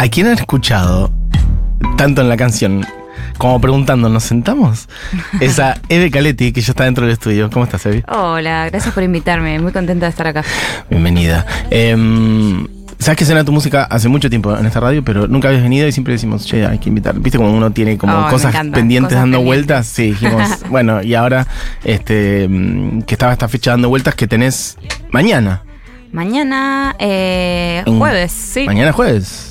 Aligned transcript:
¿A 0.00 0.08
quién 0.08 0.26
han 0.28 0.32
escuchado 0.32 1.12
tanto 1.98 2.22
en 2.22 2.30
la 2.30 2.38
canción 2.38 2.86
como 3.36 3.60
preguntando, 3.60 4.08
¿nos 4.08 4.24
sentamos? 4.24 4.88
Esa 5.40 5.78
Eve 5.90 6.10
Caletti, 6.10 6.52
que 6.52 6.62
ya 6.62 6.72
está 6.72 6.84
dentro 6.84 7.04
del 7.04 7.12
estudio. 7.12 7.50
¿Cómo 7.50 7.66
estás, 7.66 7.84
Evi? 7.84 8.02
Hola, 8.08 8.70
gracias 8.70 8.94
por 8.94 9.02
invitarme. 9.02 9.58
Muy 9.60 9.72
contenta 9.72 10.06
de 10.06 10.10
estar 10.10 10.26
acá. 10.26 10.42
Bienvenida. 10.88 11.44
Em, 11.70 12.66
Sabes 12.98 13.18
que 13.18 13.24
suena 13.26 13.44
tu 13.44 13.52
música 13.52 13.84
hace 13.84 14.08
mucho 14.08 14.30
tiempo 14.30 14.56
en 14.56 14.64
esta 14.64 14.80
radio, 14.80 15.02
pero 15.04 15.26
nunca 15.26 15.48
habías 15.48 15.62
venido 15.62 15.86
y 15.86 15.92
siempre 15.92 16.12
decimos, 16.14 16.46
che, 16.46 16.64
hay 16.66 16.78
que 16.78 16.88
invitar. 16.90 17.18
¿Viste 17.18 17.36
como 17.36 17.50
uno 17.50 17.70
tiene 17.70 17.98
como 17.98 18.26
Oh, 18.26 18.28
cosas 18.30 18.54
encanta. 18.54 18.76
pendientes 18.76 19.08
Cosas 19.08 19.20
dando 19.22 19.38
pendientes. 19.38 19.66
vueltas? 19.66 19.86
Sí, 19.86 20.02
dijimos, 20.12 20.48
bueno, 20.70 21.02
y 21.02 21.14
ahora 21.14 21.46
este 21.84 22.46
mm, 22.48 23.02
que 23.02 23.14
estaba 23.14 23.32
esta 23.32 23.48
fecha 23.48 23.70
dando 23.72 23.90
vueltas 23.90 24.14
que 24.14 24.26
tenés 24.26 24.78
mañana. 25.10 25.62
Mañana, 26.12 26.94
eh, 26.98 27.82
jueves, 27.86 28.32
sí. 28.32 28.64
Mañana 28.64 28.92
jueves. 28.92 29.49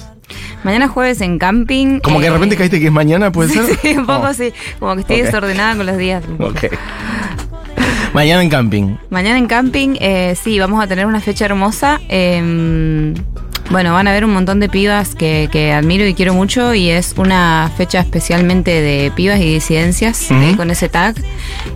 Mañana 0.63 0.87
jueves 0.87 1.21
en 1.21 1.39
camping. 1.39 1.99
Como 1.99 2.19
que 2.19 2.23
de 2.25 2.29
eh, 2.29 2.33
repente 2.33 2.55
caíste 2.57 2.79
que 2.79 2.87
es 2.87 2.91
mañana, 2.91 3.31
¿puede 3.31 3.49
sí, 3.53 3.59
ser? 3.59 3.77
sí, 3.81 3.97
un 3.97 4.05
poco 4.05 4.27
Oh, 4.29 4.33
sí. 4.33 4.53
Como 4.79 4.95
que 4.95 5.01
estoy 5.01 5.21
desordenada 5.21 5.75
con 5.75 5.85
los 5.85 5.97
días. 5.97 6.23
Ok. 6.39 6.65
Mañana 8.13 8.41
en 8.41 8.49
camping. 8.49 8.95
Mañana 9.09 9.37
en 9.37 9.45
camping, 9.47 9.95
eh, 9.99 10.35
sí, 10.41 10.57
vamos 10.59 10.83
a 10.83 10.87
tener 10.87 11.05
una 11.05 11.21
fecha 11.21 11.45
hermosa. 11.45 11.99
eh, 12.09 13.13
bueno, 13.71 13.93
van 13.93 14.07
a 14.07 14.09
haber 14.09 14.25
un 14.25 14.33
montón 14.33 14.59
de 14.59 14.67
pibas 14.67 15.13
que, 15.13 15.47
que 15.51 15.71
admiro 15.73 16.03
y 16.07 16.15
quiero 16.15 16.33
mucho 16.33 16.73
y 16.73 16.89
es 16.89 17.13
una 17.17 17.69
fecha 17.77 17.99
especialmente 17.99 18.71
de 18.81 19.11
pibas 19.15 19.39
y 19.39 19.53
disidencias 19.53 20.31
eh, 20.31 20.55
con 20.57 20.71
ese 20.71 20.89
tag. 20.89 21.13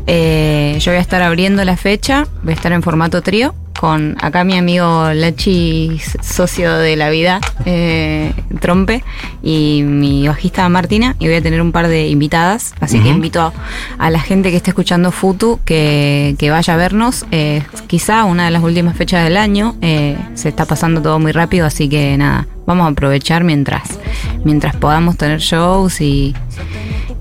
Eh, 0.08 0.76
yo 0.80 0.92
voy 0.92 0.98
a 0.98 1.02
estar 1.02 1.22
abriendo 1.22 1.64
la 1.64 1.78
fecha, 1.78 2.26
voy 2.42 2.54
a 2.54 2.56
estar 2.56 2.72
en 2.72 2.82
formato 2.82 3.22
trío 3.22 3.54
con 3.80 4.16
acá 4.22 4.44
mi 4.44 4.58
amigo 4.58 5.12
Lachi, 5.14 6.00
socio 6.22 6.78
de 6.78 6.96
la 6.96 7.10
vida, 7.10 7.42
eh, 7.66 8.34
Trompe, 8.60 9.04
y 9.42 9.84
mi 9.84 10.28
bajista 10.28 10.68
Martina, 10.70 11.16
y 11.20 11.28
voy 11.28 11.36
a 11.36 11.42
tener 11.42 11.62
un 11.62 11.72
par 11.72 11.88
de 11.88 12.08
invitadas, 12.08 12.74
así 12.80 13.00
que 13.00 13.10
invito 13.10 13.42
a, 13.42 13.54
a 13.98 14.10
la 14.10 14.20
gente 14.20 14.52
que 14.52 14.58
esté 14.58 14.72
escuchando 14.72 15.12
Futu 15.12 15.60
que, 15.66 16.36
que 16.38 16.50
vaya 16.50 16.74
a 16.74 16.78
vernos. 16.78 17.26
Eh, 17.32 17.64
quizá 17.88 18.24
una 18.24 18.46
de 18.46 18.52
las 18.52 18.64
últimas 18.64 18.96
fechas 18.96 19.24
del 19.24 19.38
año. 19.38 19.76
eh, 19.82 20.18
se 20.36 20.50
está 20.50 20.66
pasando 20.66 21.02
todo 21.02 21.20
muy 21.20 21.32
rápido, 21.32 21.66
así 21.66 21.90
que 21.90 22.18
nada, 22.18 22.48
vamos 22.66 22.86
a 22.86 22.90
aprovechar 22.90 23.44
mientras, 23.44 24.00
mientras 24.44 24.76
podamos 24.76 25.18
tener 25.18 25.40
shows 25.40 26.02
y, 26.02 26.34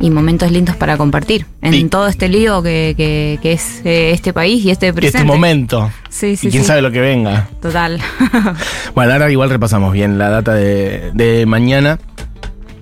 y 0.02 0.10
momentos 0.10 0.50
lindos 0.50 0.76
para 0.76 0.98
compartir 0.98 1.46
en 1.62 1.72
Y- 1.72 1.84
todo 1.84 2.06
este 2.08 2.28
lío 2.28 2.62
que, 2.62 2.92
que- 2.96 3.38
que 3.40 3.52
es 3.52 3.80
eh, 3.84 4.10
este 4.12 4.34
país 4.34 4.62
y 4.64 4.70
este 4.70 4.88
Y 4.88 4.92
presente. 4.92 5.18
este 5.18 5.26
momento. 5.26 5.90
Sí, 6.10 6.36
sí, 6.36 6.48
y 6.48 6.50
quién 6.50 6.64
sí. 6.64 6.66
sabe 6.66 6.82
lo 6.82 6.90
que 6.90 7.00
venga. 7.00 7.48
Total. 7.62 7.98
Bueno, 8.94 9.12
ahora 9.14 9.30
igual 9.30 9.48
repasamos 9.48 9.92
bien 9.94 10.18
la 10.18 10.28
data 10.28 10.52
de, 10.52 11.10
de 11.14 11.46
mañana. 11.46 11.98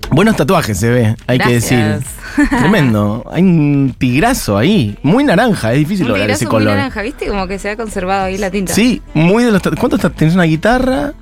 Buenos 0.09 0.35
tatuajes 0.35 0.77
se 0.77 0.89
ve, 0.89 1.15
hay 1.25 1.39
que 1.39 1.53
decir. 1.53 1.99
Tremendo. 2.49 3.23
Hay 3.31 3.43
un 3.43 3.95
tigrazo 3.97 4.57
ahí. 4.57 4.97
Muy 5.03 5.23
naranja, 5.23 5.71
es 5.71 5.79
difícil 5.79 6.05
Un 6.05 6.09
lograr 6.11 6.29
ese 6.31 6.39
tigrazo 6.39 6.55
muy 6.57 6.63
color. 6.65 6.77
naranja, 6.77 7.01
¿viste? 7.01 7.27
Como 7.27 7.47
que 7.47 7.57
se 7.59 7.69
ha 7.69 7.77
conservado 7.77 8.25
ahí 8.25 8.37
la 8.37 8.51
tinta. 8.51 8.73
Sí, 8.73 9.01
muy 9.13 9.45
de 9.45 9.51
los 9.51 9.61
tatu- 9.61 9.77
¿Cuántos 9.77 10.01
tenés 10.15 10.33
una 10.33 10.43
guitarra? 10.43 11.13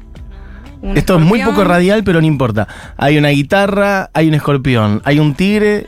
Un 0.81 0.97
Esto 0.97 1.17
es 1.17 1.21
muy 1.21 1.43
poco 1.43 1.63
radial, 1.63 2.03
pero 2.03 2.21
no 2.21 2.27
importa. 2.27 2.67
Hay 2.97 3.17
una 3.17 3.29
guitarra, 3.29 4.09
hay 4.13 4.27
un 4.27 4.33
escorpión, 4.33 5.01
hay 5.03 5.19
un 5.19 5.33
tigre, 5.33 5.87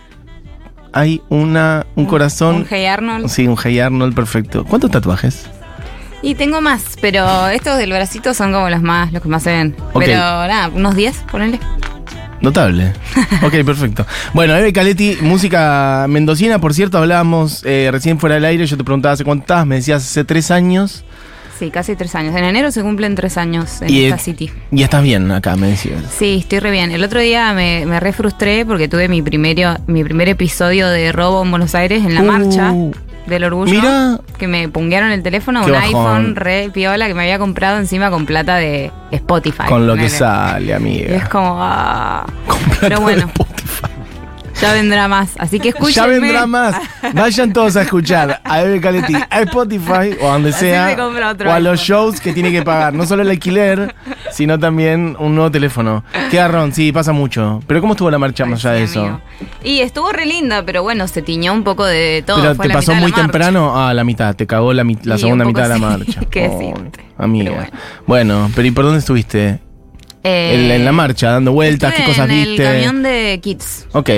hay 0.91 1.21
una 1.29 1.85
un 1.95 2.05
corazón. 2.05 2.55
Un 2.57 2.67
Hey 2.69 2.85
Arnold. 2.85 3.27
Sí, 3.29 3.47
un 3.47 3.57
Hey 3.61 3.79
Arnold 3.79 4.13
perfecto. 4.13 4.65
¿Cuántos 4.65 4.91
tatuajes? 4.91 5.47
Y 6.21 6.35
tengo 6.35 6.61
más, 6.61 6.97
pero 7.01 7.47
estos 7.47 7.77
del 7.77 7.91
bracito 7.91 8.33
son 8.33 8.51
como 8.51 8.69
los 8.69 8.81
más, 8.81 9.11
los 9.11 9.23
que 9.23 9.29
más 9.29 9.43
se 9.43 9.51
ven. 9.51 9.75
Ok. 9.93 10.03
Pero 10.05 10.19
nada, 10.19 10.69
unos 10.69 10.95
10, 10.95 11.17
ponele. 11.31 11.59
Notable. 12.41 12.93
Ok, 13.43 13.63
perfecto. 13.65 14.05
Bueno, 14.33 14.55
Eve 14.55 14.71
Caletti, 14.71 15.17
música 15.21 16.05
mendocina, 16.07 16.59
por 16.59 16.73
cierto, 16.73 16.99
hablábamos 16.99 17.63
eh, 17.65 17.89
recién 17.91 18.19
fuera 18.19 18.35
del 18.35 18.45
aire, 18.45 18.67
yo 18.67 18.77
te 18.77 18.83
preguntaba 18.83 19.13
hace 19.13 19.23
cuánto 19.23 19.43
estabas, 19.43 19.65
me 19.65 19.75
decías 19.75 20.03
hace 20.03 20.23
tres 20.23 20.51
años 20.51 21.03
Sí, 21.61 21.69
casi 21.69 21.95
tres 21.95 22.15
años. 22.15 22.35
En 22.35 22.43
enero 22.43 22.71
se 22.71 22.81
cumplen 22.81 23.13
tres 23.13 23.37
años 23.37 23.83
en 23.83 23.89
Y, 23.91 24.05
esta 24.05 24.17
city. 24.17 24.49
y 24.71 24.81
estás 24.81 25.03
bien 25.03 25.29
acá, 25.29 25.55
me 25.55 25.67
decías. 25.67 25.99
Sí, 26.17 26.37
estoy 26.39 26.57
re 26.57 26.71
bien. 26.71 26.89
El 26.91 27.03
otro 27.03 27.19
día 27.19 27.53
me, 27.53 27.85
me 27.85 27.99
re 27.99 28.13
frustré 28.13 28.65
porque 28.65 28.87
tuve 28.87 29.07
mi, 29.07 29.21
primero, 29.21 29.75
mi 29.85 30.03
primer 30.03 30.27
episodio 30.27 30.87
de 30.89 31.11
robo 31.11 31.43
en 31.43 31.51
Buenos 31.51 31.75
Aires 31.75 32.03
en 32.03 32.15
la 32.15 32.21
Uh, 32.21 32.25
marcha 32.25 32.73
del 33.27 33.43
orgullo. 33.43 33.71
mira. 33.73 34.19
Que 34.39 34.47
me 34.47 34.69
punguearon 34.69 35.11
el 35.11 35.21
teléfono, 35.21 35.63
un 35.63 35.71
bajón. 35.71 35.85
iPhone 35.85 36.35
re 36.35 36.71
piola 36.73 37.05
que 37.07 37.13
me 37.13 37.21
había 37.21 37.37
comprado 37.37 37.77
encima 37.77 38.09
con 38.09 38.25
plata 38.25 38.55
de 38.55 38.91
Spotify. 39.11 39.65
Con 39.67 39.85
lo 39.85 39.95
que 39.95 40.09
sale, 40.09 40.65
Y 40.65 40.69
es 40.71 40.75
amiga. 40.75 41.29
como, 41.29 41.57
ah. 41.59 42.25
Con 42.47 42.57
plata 42.57 42.77
Pero 42.81 42.95
de 42.97 43.01
bueno, 43.03 43.25
Spotify. 43.27 43.90
Ya 44.61 44.73
vendrá 44.73 45.07
más. 45.07 45.31
Así 45.37 45.59
que 45.59 45.69
escúchenme. 45.69 46.13
Ya 46.15 46.19
vendrá 46.19 46.47
más. 46.47 46.75
Vayan 47.13 47.51
todos 47.53 47.75
a 47.75 47.81
escuchar 47.81 48.39
a 48.43 48.61
Eve 48.61 48.79
Caletti, 48.79 49.13
a 49.29 49.41
Spotify 49.41 50.15
o 50.21 50.29
a 50.29 50.33
donde 50.33 50.53
sea. 50.53 50.95
O 51.45 51.49
a 51.51 51.59
los 51.59 51.79
shows 51.79 52.21
que 52.21 52.31
tiene 52.33 52.51
que 52.51 52.61
pagar. 52.61 52.93
No 52.93 53.05
solo 53.05 53.21
el 53.23 53.29
alquiler, 53.29 53.95
sino 54.31 54.57
también 54.59 55.15
un 55.19 55.35
nuevo 55.35 55.51
teléfono. 55.51 56.03
Qué 56.29 56.37
garrón, 56.37 56.73
sí, 56.73 56.91
pasa 56.91 57.11
mucho. 57.11 57.61
Pero 57.67 57.81
¿cómo 57.81 57.93
estuvo 57.93 58.09
la 58.11 58.19
marcha 58.19 58.45
más 58.45 58.63
allá 58.65 58.75
de 58.75 58.83
eso? 58.83 59.01
amigo. 59.01 59.21
Y 59.63 59.79
estuvo 59.81 60.11
re 60.11 60.25
linda, 60.25 60.63
pero 60.65 60.83
bueno, 60.83 61.07
se 61.07 61.21
tiñó 61.21 61.53
un 61.53 61.63
poco 61.63 61.85
de 61.85 62.23
todo. 62.25 62.41
Pero 62.41 62.55
Fue 62.55 62.67
te 62.67 62.73
pasó 62.73 62.93
muy 62.95 63.11
temprano 63.11 63.77
a 63.85 63.93
la 63.93 64.03
mitad, 64.03 64.35
te 64.35 64.45
cagó 64.47 64.73
la, 64.73 64.83
mi- 64.83 64.97
la 65.03 65.15
Sí, 65.17 65.21
segunda 65.23 65.45
mitad 65.45 65.63
de 65.63 65.69
la 65.69 65.75
sí, 65.75 65.81
marcha. 65.81 66.21
qué 66.29 66.47
Oh, 66.51 66.73
amiga. 67.17 67.51
Pero 67.51 67.55
Bueno. 67.55 67.71
bueno. 68.07 68.51
pero 68.55 68.67
¿y 68.67 68.71
por 68.71 68.85
dónde 68.85 68.99
estuviste? 68.99 69.59
Eh, 70.23 70.51
En, 70.53 70.71
en 70.71 70.85
la 70.85 70.91
marcha, 70.91 71.31
dando 71.31 71.51
vueltas, 71.51 71.93
qué 71.95 72.03
cosas 72.05 72.29
en 72.29 72.35
viste. 72.35 72.63
el 72.67 72.73
camión 72.73 73.01
de 73.03 73.39
Kids. 73.41 73.87
Ok. 73.93 74.09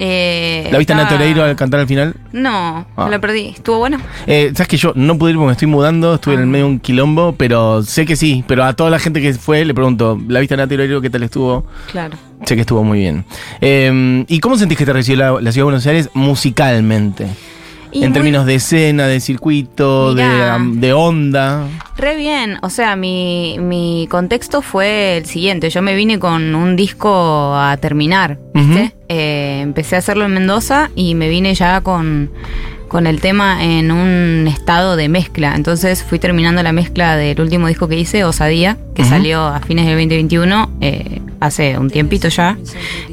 Eh, 0.00 0.68
¿La 0.70 0.78
viste 0.78 0.92
a 0.92 0.96
estaba- 0.96 1.10
Nati 1.10 1.14
Oreiro 1.22 1.42
al 1.44 1.56
cantar 1.56 1.80
al 1.80 1.86
final? 1.86 2.14
No, 2.32 2.86
Ah. 2.96 3.08
la 3.10 3.18
perdí. 3.18 3.48
¿Estuvo 3.48 3.78
bueno? 3.78 3.98
Eh, 4.26 4.52
Sabes 4.54 4.68
que 4.68 4.76
yo 4.76 4.92
no 4.94 5.18
pude 5.18 5.30
ir 5.32 5.36
porque 5.36 5.46
me 5.46 5.52
estoy 5.52 5.68
mudando, 5.68 6.14
estuve 6.14 6.34
en 6.34 6.40
el 6.40 6.46
Ah. 6.46 6.50
medio 6.50 6.64
de 6.66 6.70
un 6.72 6.78
quilombo, 6.78 7.34
pero 7.36 7.82
sé 7.82 8.06
que 8.06 8.14
sí. 8.16 8.44
Pero 8.46 8.64
a 8.64 8.72
toda 8.74 8.90
la 8.90 8.98
gente 8.98 9.20
que 9.20 9.34
fue 9.34 9.64
le 9.64 9.74
pregunto, 9.74 10.18
¿la 10.28 10.40
viste 10.40 10.54
a 10.54 10.58
Nati 10.58 10.74
Oreiro? 10.74 11.00
¿Qué 11.00 11.10
tal 11.10 11.22
estuvo? 11.24 11.66
Claro. 11.90 12.16
Sé 12.44 12.54
que 12.54 12.60
estuvo 12.60 12.84
muy 12.84 13.00
bien. 13.00 13.24
Eh, 13.60 14.24
¿Y 14.28 14.38
cómo 14.40 14.56
sentís 14.56 14.78
que 14.78 14.86
te 14.86 14.92
recibió 14.92 15.18
la, 15.18 15.30
la 15.40 15.50
ciudad 15.52 15.62
de 15.62 15.62
Buenos 15.64 15.86
Aires 15.86 16.10
musicalmente? 16.14 17.26
Y 17.92 17.98
en 18.04 18.10
muy- 18.10 18.12
términos 18.14 18.46
de 18.46 18.54
escena, 18.56 19.06
de 19.06 19.20
circuito, 19.20 20.14
de, 20.14 20.24
Mirá. 20.24 20.54
am- 20.54 20.80
de 20.80 20.92
onda. 20.92 21.66
Re 21.96 22.16
bien, 22.16 22.58
o 22.62 22.70
sea, 22.70 22.96
mi, 22.96 23.56
mi 23.60 24.06
contexto 24.10 24.62
fue 24.62 25.16
el 25.18 25.26
siguiente, 25.26 25.70
yo 25.70 25.82
me 25.82 25.94
vine 25.94 26.18
con 26.18 26.54
un 26.54 26.76
disco 26.76 27.54
a 27.56 27.76
terminar, 27.78 28.38
¿viste? 28.54 28.94
Eh, 29.08 29.60
empecé 29.62 29.96
a 29.96 30.00
hacerlo 30.00 30.24
en 30.26 30.34
Mendoza 30.34 30.90
y 30.94 31.14
me 31.14 31.28
vine 31.28 31.54
ya 31.54 31.80
con, 31.80 32.30
con 32.88 33.06
el 33.06 33.20
tema 33.20 33.62
en 33.64 33.90
un 33.92 34.48
estado 34.48 34.96
de 34.96 35.08
mezcla, 35.08 35.54
entonces 35.54 36.02
fui 36.02 36.18
terminando 36.18 36.62
la 36.62 36.72
mezcla 36.72 37.16
del 37.16 37.40
último 37.40 37.68
disco 37.68 37.86
que 37.88 37.96
hice, 37.98 38.24
Osadía, 38.24 38.76
que 38.94 39.04
salió 39.04 39.46
a 39.46 39.60
fines 39.60 39.86
del 39.86 39.94
2021, 39.94 40.70
eh, 40.80 41.20
hace 41.40 41.78
un 41.78 41.88
tiempito 41.90 42.28
ya, 42.28 42.56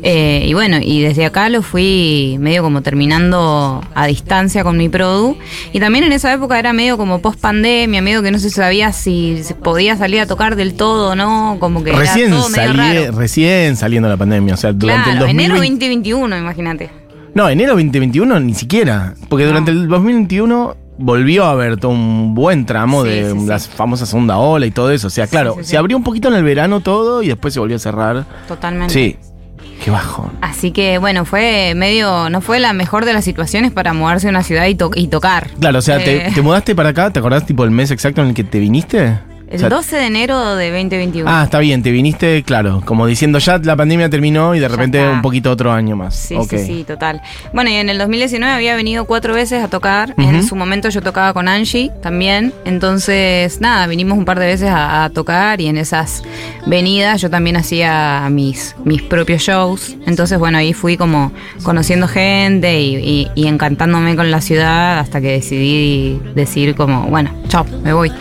Eh, 0.02 0.46
y 0.48 0.54
bueno, 0.54 0.78
y 0.82 1.02
desde 1.02 1.26
acá 1.26 1.50
lo 1.50 1.62
fui 1.62 2.38
medio 2.40 2.64
como 2.64 2.82
terminando 2.82 3.84
a 3.94 4.08
distancia 4.08 4.64
con 4.64 4.78
mi 4.78 4.90
produ. 4.90 5.38
Y 5.74 5.80
también 5.80 6.04
en 6.06 6.12
esa 6.12 6.32
época 6.34 6.58
era 6.60 6.74
medio 6.74 6.98
como 6.98 7.22
post 7.22 7.40
pandemia, 7.40 8.02
medio 8.02 8.22
que 8.24 8.32
no 8.32 8.40
se 8.40 8.50
sabía 8.50 8.94
si 8.94 9.42
podía 9.64 9.96
salir 9.98 10.20
a 10.22 10.26
tocar 10.28 10.56
del 10.56 10.74
todo 10.76 11.12
o 11.12 11.16
no, 11.16 11.58
como 11.60 11.84
que 11.84 11.92
Recién, 11.92 12.28
era 12.34 12.38
todo 12.38 12.50
medio 12.50 12.74
raro. 12.74 13.12
recién 13.18 13.76
saliendo 13.78 14.10
la 14.10 14.18
pandemia, 14.18 14.54
o 14.54 14.58
sea, 14.58 14.74
durante 14.74 15.12
Claro, 15.12 15.26
el 15.26 15.36
2020. 15.36 15.44
enero 15.44 15.56
2021, 15.58 16.38
imagínate. 16.38 17.05
No, 17.36 17.48
enero 17.50 17.74
2021 17.74 18.40
ni 18.40 18.54
siquiera, 18.56 19.14
porque 19.30 19.44
No. 19.44 19.50
durante 19.52 19.70
el 19.72 19.88
2021 19.88 20.76
volvió 20.98 21.44
a 21.46 21.52
haber 21.52 21.76
todo 21.78 21.92
un 21.92 22.34
buen 22.34 22.66
tramo 22.66 23.04
Sí, 23.04 23.10
de 23.10 23.32
sí, 23.34 23.40
sí. 23.40 23.46
la 23.46 23.60
famosa 23.60 24.06
segunda 24.06 24.38
ola 24.38 24.66
y 24.66 24.72
todo 24.72 24.90
eso. 24.92 25.08
O 25.08 25.10
sea, 25.10 25.28
claro, 25.28 25.56
sí, 25.58 25.64
sí. 25.66 25.70
se 25.72 25.78
abrió 25.78 25.98
un 25.98 26.04
poquito 26.04 26.30
en 26.30 26.36
el 26.36 26.44
verano 26.44 26.80
todo 26.80 27.22
y 27.22 27.28
después 27.28 27.54
se 27.54 27.60
volvió 27.60 27.76
a 27.76 27.80
cerrar. 27.80 28.26
Totalmente. 28.48 28.94
Sí, 28.94 29.18
qué 29.84 29.92
bajo. 29.92 30.32
Así 30.40 30.72
que 30.72 30.98
bueno, 30.98 31.26
fue 31.26 31.74
medio, 31.76 32.30
no 32.30 32.40
fue 32.40 32.60
la 32.62 32.72
mejor 32.72 33.04
de 33.04 33.12
las 33.12 33.26
situaciones 33.26 33.72
para 33.74 33.92
mudarse 33.94 34.28
a 34.28 34.30
una 34.30 34.42
ciudad 34.42 34.66
y, 34.68 34.76
to- 34.76 34.92
y 34.96 35.08
tocar. 35.10 35.50
Claro, 35.60 35.80
o 35.80 35.82
sea, 35.82 35.98
te, 35.98 36.28
Eh, 36.28 36.32
te 36.34 36.42
mudaste 36.42 36.74
para 36.74 36.90
acá, 36.90 37.12
¿te 37.12 37.20
acordás 37.20 37.46
tipo 37.46 37.66
el 37.66 37.72
mes 37.72 37.92
exacto 37.92 38.22
en 38.22 38.30
el 38.30 38.34
que 38.34 38.46
te 38.46 38.60
viniste? 38.60 39.20
El 39.48 39.58
O 39.58 39.60
sea, 39.60 39.70
12 39.70 39.96
de 39.98 40.06
enero 40.08 40.56
de 40.56 40.72
2021. 40.72 41.30
Ah, 41.30 41.44
está 41.44 41.60
bien, 41.60 41.84
te 41.84 41.92
viniste, 41.92 42.42
claro, 42.44 42.82
como 42.84 43.06
diciendo 43.06 43.38
ya 43.40 43.58
la 43.60 43.76
pandemia 43.76 44.10
terminó 44.10 44.56
y 44.56 44.60
de 44.60 44.64
Ya 44.64 44.70
repente 44.70 44.98
está. 45.00 45.12
un 45.12 45.22
poquito 45.22 45.52
otro 45.52 45.72
año 45.72 45.96
más. 45.96 46.16
Sí, 46.16 46.36
sí, 46.50 46.58
sí, 46.58 46.84
total. 46.86 47.22
Bueno, 47.54 47.70
y 47.70 47.76
en 47.76 47.90
el 47.90 47.98
2019 48.00 48.52
había 48.54 48.76
venido 48.76 49.06
cuatro 49.06 49.34
veces 49.36 49.64
a 49.64 49.68
tocar. 49.68 50.14
En 50.18 50.44
su 50.44 50.56
momento 50.56 50.90
yo 50.90 51.02
tocaba 51.02 51.32
con 51.34 51.48
Angie 51.48 51.92
también. 52.02 52.54
Entonces, 52.66 53.62
nada, 53.62 53.88
vinimos 53.88 54.18
un 54.18 54.26
par 54.26 54.40
de 54.40 54.48
veces 54.48 54.70
a, 54.70 55.04
a 55.06 55.10
tocar 55.12 55.62
y 55.62 55.68
en 55.68 55.78
esas 55.78 56.24
venidas 56.66 57.22
yo 57.22 57.30
también 57.30 57.56
hacía 57.58 58.28
mis, 58.32 58.76
mis 58.84 59.02
propios 59.04 59.42
shows. 59.44 59.96
Entonces, 60.08 60.40
bueno, 60.40 60.58
ahí 60.58 60.74
fui 60.74 60.98
como 60.98 61.32
conociendo 61.64 62.08
gente 62.08 62.80
y, 62.82 62.96
y- 62.96 63.28
y 63.36 63.48
encantándome 63.48 64.16
con 64.16 64.32
la 64.32 64.42
ciudad 64.42 65.00
hasta 65.00 65.22
que 65.22 65.32
decidí 65.34 66.20
decir 66.36 66.76
como, 66.76 67.04
bueno, 67.08 67.32
chao, 67.48 67.66
me 67.84 67.94
voy. 67.94 68.12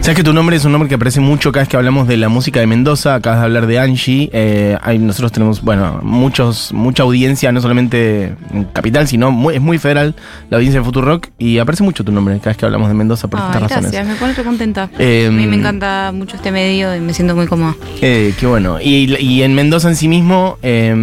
Sabes 0.00 0.16
que 0.18 0.22
tu 0.24 0.34
nombre 0.34 0.54
es 0.56 0.64
un 0.66 0.72
nombre 0.72 0.86
que 0.86 0.96
aparece 0.96 1.20
mucho 1.20 1.50
cada 1.50 1.62
vez 1.62 1.68
que 1.70 1.78
hablamos 1.78 2.06
de 2.06 2.18
la 2.18 2.28
música 2.28 2.60
de 2.60 2.66
Mendoza, 2.66 3.14
acabas 3.14 3.38
de 3.40 3.44
hablar 3.46 3.66
de 3.66 3.78
Angie, 3.78 4.28
eh, 4.34 4.76
hay, 4.82 4.98
nosotros 4.98 5.32
tenemos, 5.32 5.62
bueno, 5.62 6.00
muchos, 6.02 6.74
mucha 6.74 7.04
audiencia, 7.04 7.50
no 7.52 7.62
solamente 7.62 8.34
en 8.52 8.64
Capital, 8.74 9.08
sino 9.08 9.30
muy- 9.30 9.54
es 9.54 9.62
muy 9.62 9.78
federal 9.78 10.14
la 10.50 10.58
audiencia 10.58 10.80
de 10.80 10.84
Futurock 10.84 11.28
y 11.38 11.56
aparece 11.56 11.84
mucho 11.84 12.04
tu 12.04 12.12
nombre 12.12 12.36
cada 12.36 12.50
vez 12.50 12.58
que 12.58 12.66
hablamos 12.66 12.88
de 12.88 12.94
Mendoza 12.94 13.28
por 13.28 13.40
Ay, 13.40 13.46
estas 13.46 13.62
razones. 13.62 13.92
gracias, 13.92 14.06
me 14.06 14.14
pone 14.16 14.34
contenta. 14.44 14.90
Eh, 14.98 15.28
a 15.28 15.32
mí 15.32 15.46
me 15.46 15.56
encanta 15.56 16.12
mucho 16.14 16.36
este 16.36 16.50
medio 16.52 16.94
y 16.94 17.00
me 17.00 17.14
siento 17.14 17.34
muy 17.34 17.46
cómoda. 17.46 17.74
Eh, 18.02 18.34
qué 18.38 18.46
bueno. 18.46 18.78
Y, 18.82 19.10
y 19.18 19.42
en 19.42 19.54
Mendoza 19.54 19.88
en 19.88 19.96
sí 19.96 20.08
mismo, 20.08 20.58
eh, 20.62 20.94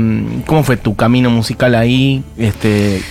¿cómo 0.45 0.63
fue 0.63 0.77
tu 0.77 0.95
camino 0.95 1.31
musical 1.31 1.73
ahí? 1.73 2.23
Este, 2.37 3.01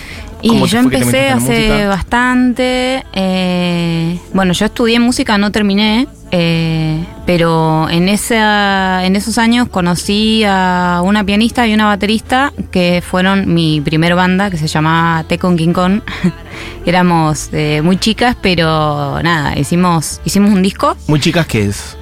Y 0.43 0.49
¿cómo 0.49 0.65
te 0.65 0.71
yo 0.71 0.79
empecé 0.79 1.29
hace 1.29 1.85
bastante. 1.87 3.05
eh, 3.13 4.19
bueno, 4.33 4.53
yo 4.53 4.65
estudié 4.65 4.99
música, 4.99 5.37
no 5.37 5.51
terminé, 5.51 6.07
eh, 6.31 7.05
pero 7.25 7.87
en, 7.89 8.09
esa, 8.09 9.05
en 9.05 9.15
esos 9.15 9.37
años 9.37 9.67
conocí 9.69 10.43
a 10.47 11.01
una 11.03 11.23
pianista 11.23 11.67
y 11.67 11.73
una 11.73 11.85
baterista 11.85 12.53
que 12.71 13.03
fueron 13.07 13.53
mi 13.53 13.81
primer 13.81 14.15
banda, 14.15 14.49
que 14.49 14.57
se 14.57 14.67
llamaba 14.67 15.23
Tecon 15.25 15.57
King 15.57 15.73
Kong. 15.73 16.01
Éramos 16.85 17.49
eh, 17.53 17.81
muy 17.83 17.97
chicas, 17.97 18.35
pero 18.41 19.21
nada, 19.21 19.57
hicimos, 19.59 20.21
hicimos 20.25 20.51
un 20.51 20.63
disco 20.63 20.95
Muy 21.07 21.19
chicas, 21.19 21.45
¿qué 21.47 21.65
es? 21.65 21.97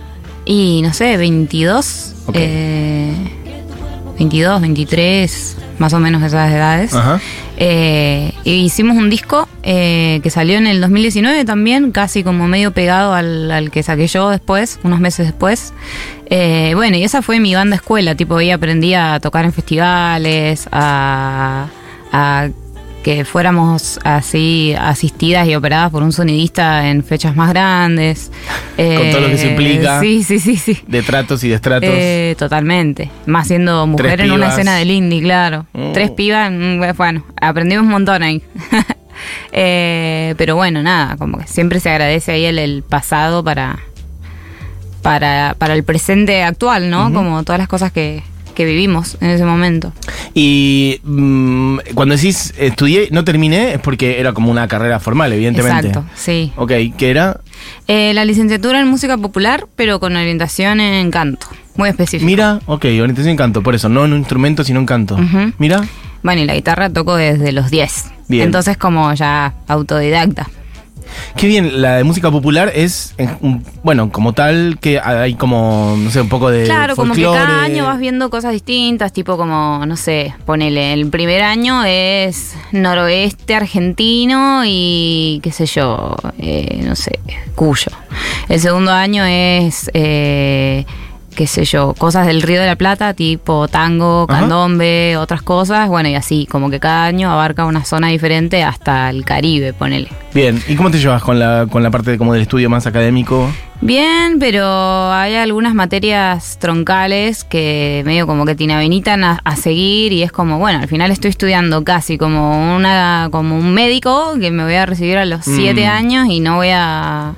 y 0.46 0.82
no 0.82 0.94
sé, 0.94 1.16
22, 1.18 2.16
Ok. 2.28 2.36
eh, 2.40 3.14
22, 4.18 4.62
23, 4.62 5.58
más 5.78 5.94
o 5.94 6.00
menos 6.00 6.24
esas 6.24 6.52
edades. 6.52 6.94
Ajá. 6.96 7.20
Eh, 7.62 8.34
e 8.46 8.52
hicimos 8.52 8.96
un 8.96 9.10
disco 9.10 9.48
eh, 9.64 10.22
que 10.24 10.30
salió 10.30 10.58
en 10.58 10.66
el 10.66 10.80
2019 10.80 11.44
también, 11.44 11.92
casi 11.92 12.24
como 12.24 12.48
medio 12.48 12.72
pegado 12.72 13.14
al, 13.14 13.70
que 13.72 13.84
saqué 13.84 14.08
yo 14.08 14.30
después, 14.30 14.80
unos 14.84 15.02
meses 15.02 15.26
después. 15.28 15.74
Eh, 16.28 16.72
bueno, 16.76 16.96
y 16.96 17.04
esa 17.04 17.22
fue 17.22 17.42
mi 17.42 17.54
banda 17.54 17.76
escuela, 17.76 18.16
tipo 18.16 18.38
ahí 18.38 18.50
aprendí 18.50 18.94
a 18.94 19.20
tocar 19.20 19.44
en 19.44 19.52
festivales, 19.52 20.70
a 20.72 21.68
que 23.04 23.24
fuéramos 23.24 24.00
así 24.04 24.76
asistidas 24.78 25.48
y 25.48 25.56
operadas 25.56 25.90
por 25.92 26.04
un 26.04 26.12
sonidista 26.12 26.90
en 26.90 27.04
fechas 27.04 27.36
más 27.36 27.50
grandes. 27.50 28.32
Con 28.76 29.12
todo 29.12 29.22
lo 29.22 29.28
que 29.28 29.38
se 29.38 29.48
Eh, 29.48 29.52
implica. 29.52 30.00
Sí, 30.02 30.24
sí, 30.24 30.40
sí, 30.40 30.58
sí. 30.58 30.78
De 30.88 31.02
tratos 31.02 31.44
y 31.44 31.50
destratos. 31.50 31.90
Eh, 31.92 32.36
totalmente. 32.38 33.10
Más 33.26 33.48
siendo 33.48 33.88
mujer 33.88 34.22
en 34.22 34.32
una 34.32 34.50
escena 34.50 34.76
del 34.76 34.92
indie, 34.92 35.22
claro. 35.22 35.66
Mm. 35.74 35.94
Tres 35.94 36.12
pibas, 36.12 36.52
mm, 36.52 36.82
bueno, 36.98 37.24
aprendimos 37.42 37.86
un 37.86 37.92
montón 37.92 38.24
ahí. 38.24 38.42
Eh, 39.52 40.34
pero 40.38 40.56
bueno, 40.56 40.82
nada, 40.82 41.18
como 41.18 41.40
que 41.40 41.48
siempre 41.48 41.82
se 41.82 41.90
agradece 41.90 42.32
ahí 42.32 42.46
el, 42.46 42.58
el 42.58 42.84
pasado 42.84 43.44
para, 43.44 43.80
para, 45.02 45.56
para 45.58 45.74
el 45.74 45.84
presente 45.84 46.42
actual, 46.44 46.90
¿no? 46.90 47.12
Como 47.12 47.44
todas 47.44 47.60
las 47.60 47.68
cosas 47.68 47.92
que, 47.92 48.24
que 48.60 48.66
vivimos 48.66 49.16
en 49.22 49.30
ese 49.30 49.46
momento. 49.46 49.94
Y 50.34 51.00
mm, 51.06 51.78
cuando 51.96 52.18
decís 52.18 52.54
estudié, 52.58 53.08
no 53.10 53.24
terminé, 53.24 53.76
es 53.76 53.80
porque 53.80 54.20
era 54.20 54.34
como 54.34 54.52
una 54.52 54.68
carrera 54.68 55.00
formal, 55.00 55.32
evidentemente. 55.32 55.88
Exacto, 55.88 56.10
sí. 56.14 56.52
Ok, 56.58 56.74
¿qué 56.98 57.10
era? 57.10 57.40
Eh, 57.88 58.14
la 58.14 58.26
licenciatura 58.26 58.82
en 58.82 58.90
música 58.90 59.18
popular, 59.18 59.66
pero 59.78 60.02
con 60.02 60.18
orientación 60.18 60.82
en 60.82 61.10
canto. 61.10 61.48
Muy 61.78 61.88
específico. 61.88 62.26
Mira, 62.26 62.60
ok, 62.66 62.84
orientación 62.84 63.30
en 63.30 63.38
canto, 63.38 63.64
por 63.64 63.76
eso, 63.76 63.88
no 63.88 64.04
en 64.04 64.12
un 64.12 64.20
instrumento, 64.20 64.66
sino 64.66 64.82
en 64.82 64.86
canto. 64.86 65.18
Mira, 65.58 65.82
Bueno, 66.22 66.42
y 66.42 66.46
la 66.46 66.54
guitarra 66.54 66.90
toco 66.90 67.16
desde 67.16 67.54
los 67.54 67.72
10. 67.72 68.12
Bien. 68.28 68.44
Entonces 68.44 68.76
como 68.76 69.14
ya 69.14 69.54
autodidacta. 69.70 70.50
Qué 71.36 71.48
bien, 71.48 71.82
la 71.82 71.98
de 71.98 72.04
música 72.04 72.32
popular 72.32 72.72
es, 72.74 73.16
bueno, 73.84 74.12
como 74.12 74.34
tal, 74.34 74.78
que 74.80 75.00
hay 75.00 75.36
como, 75.36 75.96
no 75.98 76.10
sé, 76.12 76.22
un 76.22 76.30
poco 76.30 76.50
de 76.50 76.66
Claro, 76.66 76.96
como 76.96 77.14
que 77.14 77.24
cada 77.24 77.64
año 77.64 77.86
vas 77.86 78.00
viendo 78.00 78.30
cosas 78.30 78.52
distintas, 78.52 79.14
tipo 79.14 79.38
como, 79.38 79.86
no 79.86 79.96
sé, 79.96 80.34
ponele, 80.46 80.94
el 80.94 81.10
primer 81.10 81.42
año 81.42 81.84
es 81.86 82.56
noroeste 82.72 83.56
argentino 83.56 84.64
y 84.66 85.40
qué 85.44 85.52
sé 85.52 85.66
yo, 85.66 86.16
eh, 86.38 86.82
no 86.84 86.96
sé, 86.96 87.20
Cuyo. 87.56 87.92
El 88.48 88.60
segundo 88.60 88.92
año 88.92 89.24
es, 89.26 89.90
eh, 89.94 90.86
qué 91.40 91.48
sé 91.48 91.64
yo, 91.64 91.94
cosas 91.98 92.28
del 92.28 92.42
Río 92.42 92.60
de 92.60 92.68
la 92.68 92.76
Plata, 92.76 93.14
tipo 93.14 93.70
tango, 93.70 94.26
Ajá. 94.28 94.42
candombe, 94.42 95.16
otras 95.16 95.42
cosas, 95.42 95.88
bueno, 95.88 96.10
y 96.10 96.16
así, 96.16 96.46
como 96.52 96.70
que 96.70 96.82
cada 96.82 97.06
año 97.06 97.32
abarca 97.32 97.64
una 97.64 97.86
zona 97.86 98.10
diferente 98.10 98.62
hasta 98.62 99.10
el 99.10 99.24
Caribe, 99.24 99.72
ponele. 99.72 100.10
Bien, 100.34 100.62
¿y 100.68 100.76
cómo 100.76 100.92
te 100.92 100.98
llevas 101.00 101.24
con 101.24 101.40
la, 101.40 101.66
con 101.72 101.82
la 101.82 101.92
parte 101.92 102.12
de, 102.12 102.18
como 102.18 102.34
del 102.34 102.42
estudio 102.42 102.70
más 102.70 102.88
académico? 102.88 103.50
Bien, 103.80 104.36
pero 104.38 105.14
hay 105.14 105.36
algunas 105.36 105.74
materias 105.74 106.58
troncales 106.60 107.46
que 107.46 108.02
medio 108.06 108.28
como 108.28 108.46
que 108.46 108.54
te 108.56 108.66
inhabilitan 108.66 109.24
a, 109.24 109.40
a 109.46 109.56
seguir 109.56 110.12
y 110.12 110.24
es 110.24 110.34
como, 110.34 110.60
bueno, 110.60 110.80
al 110.80 110.90
final 110.90 111.10
estoy 111.10 111.30
estudiando 111.30 111.86
casi 111.86 112.18
como 112.18 112.76
una 112.76 113.30
como 113.32 113.58
un 113.58 113.74
médico 113.74 114.34
que 114.42 114.52
me 114.52 114.66
voy 114.66 114.76
a 114.76 114.86
recibir 114.86 115.18
a 115.18 115.24
los 115.24 115.48
Mm. 115.48 115.56
siete 115.56 115.88
años 115.88 116.28
y 116.30 116.42
no 116.42 116.58
voy 116.58 116.72
a 116.74 117.32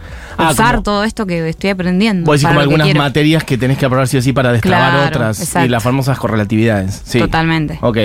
Ah, 0.43 0.51
usar 0.51 0.71
como- 0.75 0.83
todo 0.83 1.03
esto 1.03 1.25
que 1.25 1.47
estoy 1.49 1.69
aprendiendo. 1.71 2.25
Vos 2.25 2.39
decís 2.39 2.47
como 2.47 2.59
algunas 2.61 2.93
materias 2.95 3.43
que 3.43 3.57
tenés 3.57 3.77
que 3.77 3.85
aprobar 3.85 4.07
sí 4.07 4.17
o 4.17 4.21
sí 4.21 4.33
para 4.33 4.51
destrabar 4.51 4.91
Claro, 4.91 5.07
otras. 5.07 5.39
Y 5.39 5.43
exacto. 5.43 5.69
las 5.69 5.83
famosas 5.83 6.17
correlatividades. 6.19 7.01
Sí. 7.05 7.19
Totalmente. 7.19 7.77
Ok. 7.81 7.97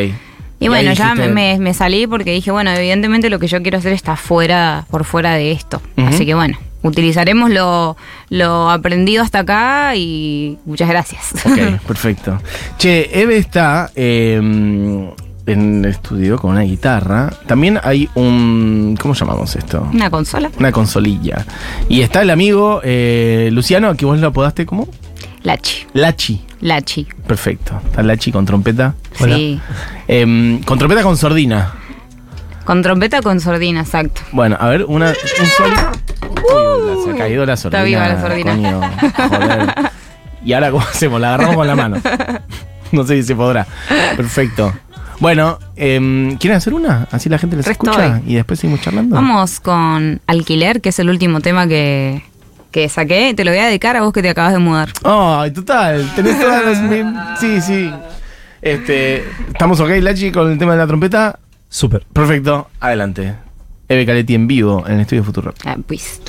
Y 0.59 0.69
bueno, 0.69 0.93
ya 0.95 1.13
dijiste- 1.15 1.33
me, 1.33 1.59
me- 1.59 1.75
salí 1.75 2.07
porque 2.07 2.33
dije, 2.33 2.51
bueno, 2.51 2.71
evidentemente 2.71 3.29
lo 3.29 3.39
que 3.39 3.47
yo 3.47 3.61
quiero 3.63 3.79
hacer 3.79 3.93
está 3.93 4.17
fuera, 4.17 4.87
por 4.91 5.05
fuera 5.05 5.35
de 5.35 5.53
esto. 5.53 5.83
Así 5.99 6.25
que 6.25 6.35
bueno, 6.35 6.57
utilizaremos 6.83 7.51
lo, 7.51 7.97
lo 8.31 8.71
aprendido 8.71 9.23
hasta 9.23 9.41
acá 9.41 9.95
y 9.97 10.57
muchas 10.65 10.89
gracias. 10.89 11.35
Ok, 11.45 11.59
perfecto. 11.87 12.41
Che, 12.79 13.21
Eve 13.21 13.37
está 13.37 13.91
eh, 13.95 14.41
en 15.47 15.85
el 15.85 15.91
estudio 15.91 16.39
con 16.39 16.53
una 16.53 16.63
guitarra. 16.63 17.33
También 17.47 17.79
hay 17.83 18.09
un. 18.15 18.97
¿Cómo 19.01 19.15
llamamos 19.15 19.57
esto? 19.57 19.89
Una 19.93 20.11
consola. 20.11 20.51
Una 20.59 20.73
consolilla. 20.73 21.45
Y 21.89 22.03
está 22.03 22.23
el 22.23 22.31
amigo 22.31 22.81
eh, 22.85 23.49
Luciano, 23.53 23.95
que 23.95 24.05
vos 24.05 24.19
lo 24.19 24.29
apodaste 24.29 24.67
como 24.67 24.89
Lachi. 25.43 25.87
Lachi. 25.93 26.45
Lachi. 26.61 27.07
Perfecto. 27.27 27.81
Está 27.87 28.03
Lachi 28.03 28.33
con 28.33 28.45
trompeta. 28.45 28.95
Sí. 29.15 29.61
Em, 30.09 30.61
con 30.63 30.79
trompeta 30.79 31.03
con 31.03 31.17
sordina. 31.17 31.73
Con 32.65 32.83
trompeta 32.83 33.23
con 33.23 33.39
sordina, 33.39 33.83
exacto. 33.83 34.23
Bueno, 34.33 34.57
a 34.59 34.69
ver, 34.69 34.85
una, 34.85 35.11
un 35.11 35.47
sol. 35.47 35.73
Uy, 36.33 37.05
se 37.05 37.11
ha 37.13 37.15
caído 37.17 37.47
la 37.47 37.57
sordina. 37.57 37.85
viva 37.85 38.09
la 38.09 38.21
sordina. 38.21 38.53
coño, 38.53 38.81
joder. 39.29 39.75
Y 40.45 40.53
ahora, 40.53 40.71
¿cómo 40.71 40.83
hacemos? 40.85 41.21
La 41.21 41.29
agarramos 41.29 41.57
con 41.57 41.67
la 41.67 41.77
mano. 41.77 41.97
No 42.93 43.05
sé 43.05 43.17
si 43.17 43.25
se 43.25 43.35
podrá. 43.35 43.67
Perfecto. 44.17 44.73
Bueno, 45.19 45.59
em, 45.77 46.37
¿quieren 46.37 46.57
hacer 46.57 46.75
una? 46.75 47.09
Así 47.11 47.29
la 47.29 47.39
gente 47.39 47.57
les 47.57 47.67
escucha 47.67 48.21
y 48.27 48.35
después 48.35 48.61
seguimos 48.61 48.83
charlando. 48.83 49.15
Vamos 49.15 49.61
con 49.61 50.21
Alquiler, 50.27 50.81
que 50.81 50.91
es 50.91 50.99
el 50.99 51.09
último 51.09 51.41
tema 51.41 51.67
que, 51.67 52.23
que 52.71 52.89
saqué. 52.89 53.33
Te 53.35 53.45
lo 53.45 53.51
voy 53.51 53.61
a 53.61 53.67
dedicar 53.67 53.97
a 53.97 54.03
vos 54.03 54.13
que 54.13 54.23
te 54.23 54.29
acabas 54.29 54.53
de 54.53 54.59
mudar. 54.59 54.91
Ay, 55.05 55.51
total. 55.53 56.11
Tenés 56.15 56.39
todas 56.39 56.65
las. 56.65 57.41
Sí, 57.41 57.61
sí. 57.61 57.91
Este, 58.61 59.25
¿Estamos 59.49 59.81
ok, 59.81 59.91
Lachi, 60.01 60.33
con 60.33 60.51
el 60.51 60.59
tema 60.59 60.73
de 60.73 60.79
la 60.79 60.87
trompeta? 60.87 61.39
Súper. 61.69 62.05
Perfecto. 62.13 62.69
Adelante. 62.81 63.35
Eve 63.89 64.05
Caletti 64.05 64.35
en 64.35 64.47
vivo 64.47 64.85
en 64.87 64.95
el 64.95 65.01
estudio 65.01 65.25
Futuro. 65.25 65.55
Ah, 65.65 65.77
pues. 65.87 66.21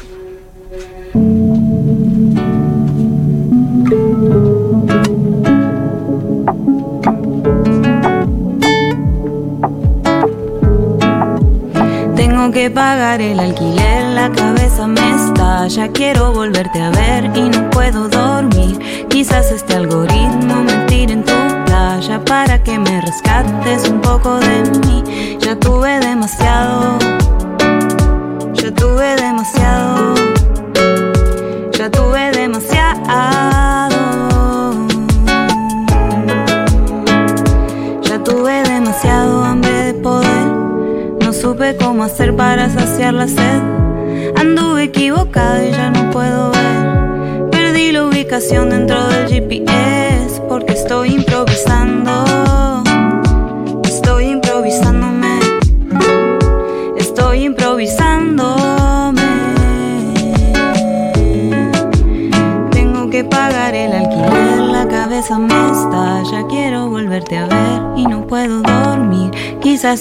Que 12.58 12.72
pagar 12.72 13.22
el 13.22 13.40
alquiler, 13.40 14.04
la 14.16 14.32
cabeza 14.32 14.88
me 14.88 15.08
estalla. 15.12 15.90
Quiero 15.90 16.34
volverte 16.34 16.82
a 16.82 16.90
ver 16.90 17.26
y 17.36 17.50
no 17.50 17.70
puedo 17.70 18.10
dormir. 18.10 18.80
Quizás 19.10 19.52
este 19.52 19.76
algoritmo 19.76 20.64
me 20.64 20.74
tire 20.88 21.14
en 21.14 21.24
tu 21.24 21.38
playa 21.68 22.20
para 22.26 22.64
que 22.64 22.80
me 22.80 23.00
rescates 23.02 23.88
un 23.88 24.02
poco 24.02 24.40
de 24.40 24.56
mí. 24.88 25.38
Ya 25.40 25.56
tuve 25.56 26.00
demasiado, 26.00 26.98
ya 28.54 28.72
tuve 28.72 29.16
demasiado, 29.18 30.16
ya 31.78 31.92
tuve 31.92 32.32
demasiado. 32.32 33.57
Supe 41.58 41.76
cómo 41.78 42.04
hacer 42.04 42.36
para 42.36 42.70
saciar 42.70 43.16
la 43.16 43.28
sed. 43.28 43.62
Anduve 44.36 44.84
equivocado 44.84 45.64
y 45.64 45.72
ya 45.72 45.90
no 45.90 46.12
puedo 46.12 46.52
ver. 46.52 47.50
Perdí 47.50 47.92
la 47.92 48.06
ubicación 48.06 48.70
dentro 48.70 49.08
del 49.08 49.28
GPS 49.28 50.40
porque 50.48 50.74
estoy 50.74 50.97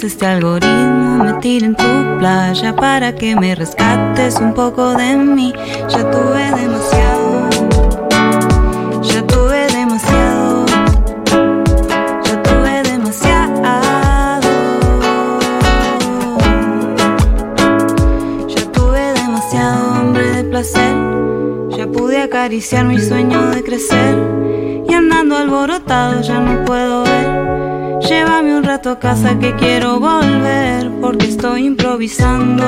Este 0.05 0.27
algoritmo 0.27 1.25
me 1.25 1.33
tire 1.41 1.65
en 1.65 1.75
tu 1.75 2.19
playa 2.19 2.77
para 2.77 3.15
que 3.15 3.35
me 3.35 3.55
rescates 3.55 4.39
un 4.39 4.53
poco 4.53 4.93
de 4.93 5.17
mí. 5.17 5.55
Ya 5.89 6.11
tuve 6.11 6.45
demasiado, 6.51 7.49
ya 9.03 9.27
tuve 9.27 9.67
demasiado, 9.73 10.67
ya 12.25 12.43
tuve 12.43 12.83
demasiado. 12.83 13.61
Ya 18.49 18.73
tuve 18.73 19.13
demasiado 19.15 19.95
hambre 19.95 20.31
de 20.31 20.45
placer, 20.45 20.95
ya 21.71 21.87
pude 21.87 22.21
acariciar 22.23 22.85
mi 22.85 22.99
sueño 22.99 23.47
de 23.51 23.65
crecer 23.65 24.15
y 24.87 24.93
andando 24.93 25.39
alborotado 25.39 26.21
ya 26.21 26.39
no 26.39 26.65
puedo 26.67 27.03
ver. 27.05 27.46
Llévame 28.09 28.57
un 28.57 28.63
rato 28.63 28.91
a 28.91 28.99
casa 29.01 29.37
que 29.37 29.57
quiero 29.57 29.99
volver 29.99 30.89
porque 31.01 31.27
estoy 31.27 31.67
improvisando 31.67 32.65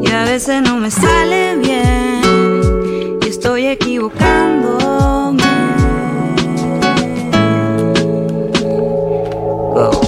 y 0.00 0.10
a 0.10 0.24
veces 0.24 0.62
no 0.62 0.78
me 0.78 0.90
sale 0.90 1.56
bien 1.56 3.18
y 3.22 3.28
estoy 3.28 3.66
equivocándome. 3.66 5.42
Go. 9.74 10.05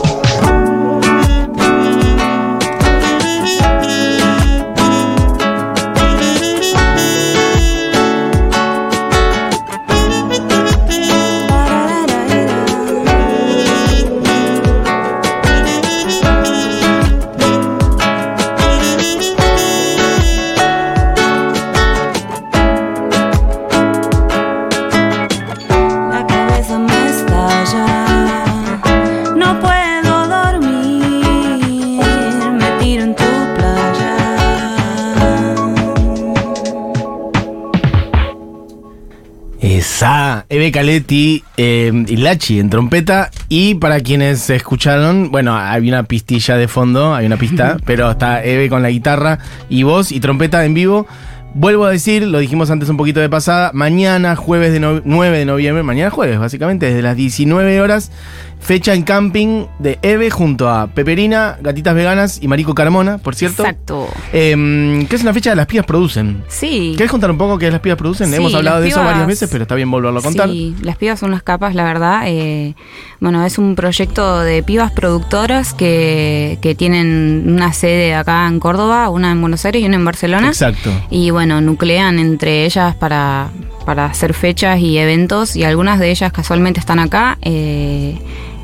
Caletti 40.72 41.42
eh, 41.56 41.92
y 42.06 42.16
Lachi 42.16 42.58
en 42.60 42.70
trompeta. 42.70 43.30
Y 43.48 43.74
para 43.76 44.00
quienes 44.00 44.48
escucharon, 44.50 45.30
bueno, 45.30 45.56
hay 45.56 45.88
una 45.88 46.02
pistilla 46.04 46.56
de 46.56 46.68
fondo, 46.68 47.14
hay 47.14 47.26
una 47.26 47.36
pista, 47.36 47.76
pero 47.84 48.10
está 48.10 48.42
Eve 48.44 48.68
con 48.68 48.82
la 48.82 48.90
guitarra 48.90 49.38
y 49.68 49.82
voz 49.82 50.12
y 50.12 50.20
trompeta 50.20 50.64
en 50.64 50.74
vivo. 50.74 51.06
Vuelvo 51.54 51.86
a 51.86 51.90
decir, 51.90 52.26
lo 52.26 52.38
dijimos 52.38 52.70
antes 52.70 52.88
un 52.90 52.98
poquito 52.98 53.20
de 53.20 53.28
pasada, 53.30 53.70
mañana 53.72 54.36
jueves 54.36 54.70
de 54.70 54.80
no- 54.80 55.00
9 55.02 55.38
de 55.38 55.44
noviembre, 55.46 55.82
mañana 55.82 56.10
jueves 56.10 56.38
básicamente, 56.38 56.86
desde 56.86 57.00
las 57.02 57.16
19 57.16 57.80
horas, 57.80 58.12
fecha 58.60 58.94
en 58.94 59.02
camping 59.02 59.66
de 59.78 59.98
Eve 60.02 60.30
junto 60.30 60.68
a 60.68 60.88
Peperina, 60.88 61.58
Gatitas 61.60 61.94
Veganas 61.94 62.38
y 62.42 62.48
Marico 62.48 62.74
Carmona, 62.74 63.18
por 63.18 63.34
cierto. 63.34 63.62
Exacto. 63.62 64.08
Eh, 64.32 65.06
que 65.08 65.16
es 65.16 65.22
una 65.22 65.32
fecha 65.32 65.50
de 65.50 65.56
las 65.56 65.66
pibas 65.66 65.86
producen. 65.86 66.42
Sí. 66.48 66.94
¿Querés 66.96 67.10
contar 67.10 67.30
un 67.30 67.38
poco 67.38 67.58
qué 67.58 67.66
es 67.66 67.72
las 67.72 67.80
pibas 67.80 67.98
producen? 67.98 68.28
Sí, 68.30 68.36
Hemos 68.36 68.54
hablado 68.54 68.76
las 68.76 68.84
de 68.84 68.90
eso 68.90 69.02
varias 69.02 69.26
veces, 69.26 69.48
pero 69.50 69.62
está 69.62 69.74
bien 69.74 69.90
volverlo 69.90 70.18
a 70.18 70.22
contar. 70.22 70.48
Sí, 70.48 70.74
las 70.82 70.96
pibas 70.96 71.20
son 71.20 71.30
unas 71.30 71.42
capas, 71.42 71.74
la 71.74 71.84
verdad. 71.84 72.22
Eh, 72.26 72.74
bueno, 73.20 73.44
es 73.44 73.58
un 73.58 73.74
proyecto 73.74 74.40
de 74.40 74.62
pibas 74.62 74.92
productoras 74.92 75.74
que, 75.74 76.58
que 76.60 76.74
tienen 76.74 77.44
una 77.46 77.72
sede 77.72 78.14
acá 78.14 78.46
en 78.46 78.60
Córdoba, 78.60 79.08
una 79.08 79.32
en 79.32 79.40
Buenos 79.40 79.64
Aires 79.64 79.82
y 79.82 79.86
una 79.86 79.96
en 79.96 80.04
Barcelona. 80.04 80.48
Exacto. 80.48 80.90
Y 81.10 81.30
bueno, 81.30 81.60
nuclean 81.60 82.18
entre 82.18 82.64
ellas 82.64 82.94
para, 82.96 83.48
para 83.86 84.06
hacer 84.06 84.34
fechas 84.34 84.80
y 84.80 84.98
eventos 84.98 85.56
y 85.56 85.64
algunas 85.64 85.98
de 85.98 86.10
ellas 86.10 86.32
casualmente 86.32 86.80
están 86.80 86.98
acá 86.98 87.38
eh, 87.42 88.18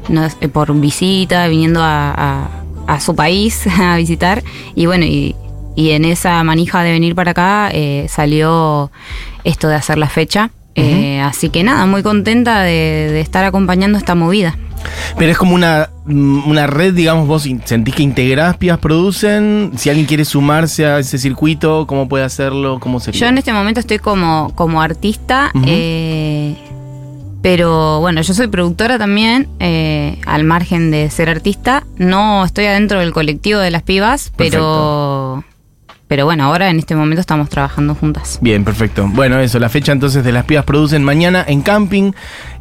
no 0.09 0.25
eh, 0.25 0.49
por 0.49 0.73
visita, 0.81 1.47
viniendo 1.49 1.83
a, 1.83 2.11
a- 2.13 2.49
a 2.87 3.01
su 3.01 3.15
país 3.17 3.67
a 3.81 3.97
visitar. 3.97 4.43
Y 4.75 4.87
bueno, 4.87 5.05
y, 5.07 5.35
y 5.77 5.91
en 5.91 6.05
esa 6.05 6.43
manija 6.45 6.83
de 6.83 6.93
venir 6.93 7.15
para 7.15 7.31
acá 7.33 7.71
eh, 7.73 8.07
salió 8.09 8.91
esto 9.45 9.69
de 9.69 9.75
hacer 9.77 9.99
la 9.99 10.09
fecha. 10.09 10.51
Eh, 10.77 11.21
así 11.21 11.51
que 11.51 11.63
nada, 11.63 11.87
muy 11.87 12.03
contenta 12.03 12.61
de, 12.63 13.09
de 13.13 13.21
estar 13.21 13.45
acompañando 13.45 13.97
esta 13.97 14.17
movida. 14.17 14.59
Pero 15.17 15.31
es 15.31 15.39
como 15.39 15.55
una, 15.55 15.89
mm, 16.05 16.49
una 16.49 16.67
red, 16.67 16.93
digamos, 16.93 17.29
vos 17.29 17.49
sentís 17.65 17.95
que 17.95 18.03
integrás 18.03 18.57
pibas 18.57 18.79
producen. 18.81 19.71
Si 19.77 19.89
alguien 19.89 20.07
quiere 20.07 20.25
sumarse 20.25 20.85
a 20.85 20.99
ese 20.99 21.17
circuito, 21.17 21.87
¿cómo 21.87 22.09
puede 22.09 22.25
hacerlo? 22.25 22.81
¿Cómo 22.81 22.99
sería? 23.01 23.21
Yo 23.21 23.27
en 23.29 23.39
este 23.39 23.53
momento 23.53 23.79
estoy 23.81 23.99
como, 24.01 24.53
como 24.57 24.83
artista, 24.83 25.53
eh, 25.65 26.57
pero 27.45 28.01
bueno, 28.01 28.23
yo 28.23 28.33
soy 28.33 28.47
productora 28.47 28.97
también, 28.97 29.49
eh, 29.61 30.19
al 30.25 30.45
margen 30.45 30.91
de 30.91 31.11
ser 31.11 31.29
artista. 31.29 31.85
No 31.99 32.43
estoy 32.43 32.65
adentro 32.65 33.01
del 33.01 33.13
colectivo 33.13 33.61
de 33.61 33.71
las 33.71 33.83
pibas, 33.83 34.33
pero, 34.35 35.45
pero 36.09 36.25
bueno, 36.25 36.45
ahora 36.45 36.71
en 36.71 36.79
este 36.79 36.97
momento 36.97 37.21
estamos 37.21 37.51
trabajando 37.51 37.95
juntas. 37.95 38.39
Bien, 38.41 38.65
perfecto. 38.65 39.07
Bueno, 39.13 39.39
eso, 39.41 39.59
la 39.59 39.69
fecha 39.69 39.93
entonces 39.93 40.25
de 40.25 40.33
las 40.33 40.47
pibas 40.47 40.65
producen 40.65 41.05
mañana 41.05 41.45
en 41.47 41.61
camping. 41.61 42.13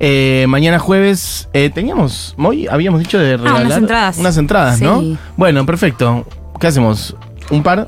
Eh, 0.01 0.47
mañana 0.49 0.79
jueves 0.79 1.47
eh, 1.53 1.69
teníamos, 1.73 2.33
muy, 2.35 2.67
habíamos 2.67 2.99
dicho 2.99 3.17
de 3.17 3.37
regalar 3.37 3.61
Ah, 3.61 3.65
unas 3.65 3.77
entradas. 3.77 4.17
unas 4.17 4.37
entradas, 4.37 4.79
Sí. 4.79 4.83
¿no? 4.83 5.17
Bueno, 5.37 5.65
perfecto. 5.65 6.27
¿Qué 6.59 6.67
hacemos? 6.67 7.15
¿Un 7.49 7.63
par? 7.63 7.87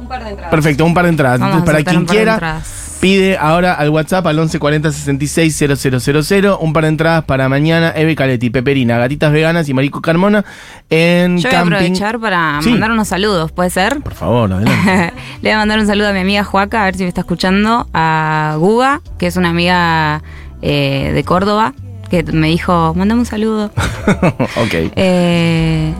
Un 0.00 0.08
par 0.08 0.24
de 0.24 0.30
entradas. 0.30 0.50
Perfecto, 0.50 0.86
un 0.86 0.94
par 0.94 1.04
de 1.04 1.10
entradas. 1.10 1.38
Vamos 1.38 1.56
Entonces, 1.58 1.68
a 1.68 1.72
para 1.74 1.84
quien 1.84 2.00
un 2.00 2.06
par 2.06 2.14
de 2.14 2.18
quiera, 2.18 2.32
entradas. 2.32 2.86
Pide 3.00 3.38
ahora 3.38 3.72
al 3.74 3.88
WhatsApp 3.90 4.26
al 4.26 4.36
1140 4.36 4.92
66 4.92 5.56
000 5.56 6.58
un 6.60 6.72
par 6.72 6.84
de 6.84 6.88
entradas 6.90 7.24
para 7.24 7.48
mañana. 7.48 7.92
Eve 7.96 8.14
Caletti, 8.14 8.50
Peperina, 8.50 8.98
Gatitas 8.98 9.32
Veganas 9.32 9.68
y 9.68 9.74
Marico 9.74 10.00
Carmona 10.00 10.44
en 10.90 11.38
Yo 11.38 11.48
voy 11.48 11.56
a 11.56 11.60
aprovechar 11.62 12.18
para 12.20 12.60
Sí. 12.62 12.70
mandar 12.70 12.90
unos 12.92 13.08
saludos, 13.08 13.52
¿puede 13.52 13.70
ser? 13.70 14.00
Por 14.00 14.14
favor, 14.14 14.52
adelante. 14.52 15.12
Le 15.42 15.48
voy 15.48 15.50
a 15.50 15.58
mandar 15.58 15.78
un 15.80 15.86
saludo 15.86 16.08
a 16.08 16.12
mi 16.12 16.20
amiga 16.20 16.44
Juaca, 16.44 16.82
a 16.82 16.84
ver 16.86 16.96
si 16.96 17.02
me 17.02 17.08
está 17.08 17.22
escuchando, 17.22 17.88
a 17.94 18.56
Guga, 18.58 19.00
que 19.18 19.26
es 19.26 19.36
una 19.36 19.48
amiga 19.50 20.22
eh, 20.62 21.12
de 21.14 21.24
Córdoba, 21.24 21.72
que 22.10 22.22
me 22.24 22.48
dijo, 22.48 22.92
mandame 22.94 23.20
un 23.20 23.26
saludo. 23.26 23.66
ok. 24.06 24.74
Eh, 24.96 25.94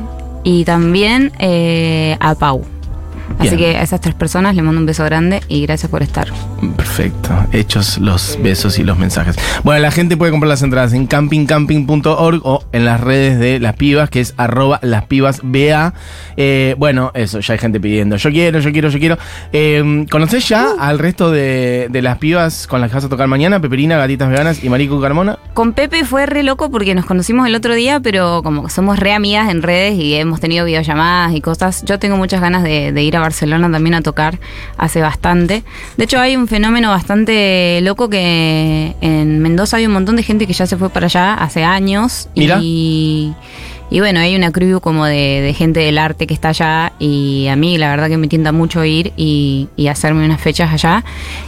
y 0.44 0.64
también 0.64 1.32
eh, 1.38 2.16
a 2.20 2.34
Pau. 2.34 2.64
Así 3.38 3.56
que 3.56 3.76
a 3.76 3.82
esas 3.82 4.00
tres 4.00 4.14
personas 4.14 4.54
le 4.54 4.62
mando 4.62 4.80
un 4.80 4.86
beso 4.86 5.04
grande 5.04 5.40
y 5.48 5.62
gracias 5.62 5.90
por 5.90 6.02
estar. 6.02 6.28
Perfecto. 6.76 7.46
Hechos 7.52 7.98
los 7.98 8.38
besos 8.42 8.78
y 8.78 8.84
los 8.84 8.98
mensajes. 8.98 9.36
Bueno, 9.64 9.80
la 9.80 9.90
gente 9.90 10.16
puede 10.16 10.30
comprar 10.30 10.48
las 10.48 10.62
entradas 10.62 10.92
en 10.92 11.06
campingcamping.org 11.06 12.40
o 12.44 12.64
en 12.72 12.84
las 12.84 13.00
redes 13.00 13.38
de 13.38 13.58
las 13.60 13.76
pibas, 13.76 14.10
que 14.10 14.20
es 14.20 14.34
arroba 14.36 14.78
las 14.82 15.04
pibas 15.04 15.40
BA. 15.42 15.94
Eh, 16.36 16.74
bueno, 16.78 17.12
eso, 17.14 17.40
ya 17.40 17.54
hay 17.54 17.58
gente 17.58 17.80
pidiendo. 17.80 18.16
Yo 18.16 18.30
quiero, 18.30 18.60
yo 18.60 18.72
quiero, 18.72 18.90
yo 18.90 18.98
quiero. 18.98 19.18
Eh, 19.52 20.06
¿Conoces 20.10 20.48
ya 20.48 20.72
al 20.78 20.98
resto 20.98 21.30
de, 21.30 21.88
de 21.90 22.02
las 22.02 22.18
pibas 22.18 22.66
con 22.66 22.80
las 22.80 22.90
que 22.90 22.96
vas 22.96 23.04
a 23.04 23.08
tocar 23.08 23.26
mañana? 23.26 23.60
Peperina, 23.60 23.96
Gatitas 23.96 24.28
Veganas 24.28 24.62
y 24.62 24.68
Marico 24.68 25.00
Carmona. 25.00 25.38
Con 25.54 25.72
Pepe 25.72 26.04
fue 26.04 26.26
re 26.26 26.42
loco 26.42 26.70
porque 26.70 26.94
nos 26.94 27.06
conocimos 27.06 27.46
el 27.46 27.54
otro 27.54 27.74
día, 27.74 28.00
pero 28.00 28.42
como 28.42 28.68
somos 28.68 28.98
re 28.98 29.14
amigas 29.14 29.50
en 29.50 29.62
redes 29.62 29.94
y 29.98 30.14
hemos 30.14 30.40
tenido 30.40 30.66
videollamadas 30.66 31.34
y 31.34 31.40
cosas, 31.40 31.84
yo 31.86 31.98
tengo 31.98 32.16
muchas 32.16 32.40
ganas 32.40 32.62
de, 32.62 32.92
de 32.92 33.02
ir 33.02 33.16
a 33.16 33.20
Barcelona 33.20 33.70
también 33.70 33.94
a 33.94 34.02
tocar 34.02 34.38
hace 34.76 35.00
bastante. 35.00 35.64
De 35.96 36.04
hecho, 36.04 36.20
hay 36.20 36.36
un 36.36 36.49
fenómeno 36.50 36.90
bastante 36.90 37.80
loco 37.82 38.10
que 38.10 38.94
en 39.00 39.38
Mendoza 39.38 39.78
hay 39.78 39.86
un 39.86 39.92
montón 39.92 40.16
de 40.16 40.22
gente 40.22 40.46
que 40.46 40.52
ya 40.52 40.66
se 40.66 40.76
fue 40.76 40.90
para 40.90 41.06
allá 41.06 41.34
hace 41.34 41.64
años. 41.64 42.28
Mira. 42.36 42.58
Y, 42.60 43.32
y 43.88 44.00
bueno, 44.00 44.20
hay 44.20 44.36
una 44.36 44.52
crew 44.52 44.80
como 44.80 45.06
de, 45.06 45.40
de 45.40 45.54
gente 45.54 45.80
del 45.80 45.96
arte 45.96 46.26
que 46.26 46.34
está 46.34 46.50
allá 46.50 46.92
y 46.98 47.46
a 47.48 47.56
mí 47.56 47.78
la 47.78 47.88
verdad 47.88 48.08
que 48.08 48.18
me 48.18 48.28
tienta 48.28 48.52
mucho 48.52 48.84
ir 48.84 49.12
y, 49.16 49.68
y 49.76 49.86
hacerme 49.86 50.24
unas 50.24 50.40
fechas 50.40 50.72
allá. 50.72 51.04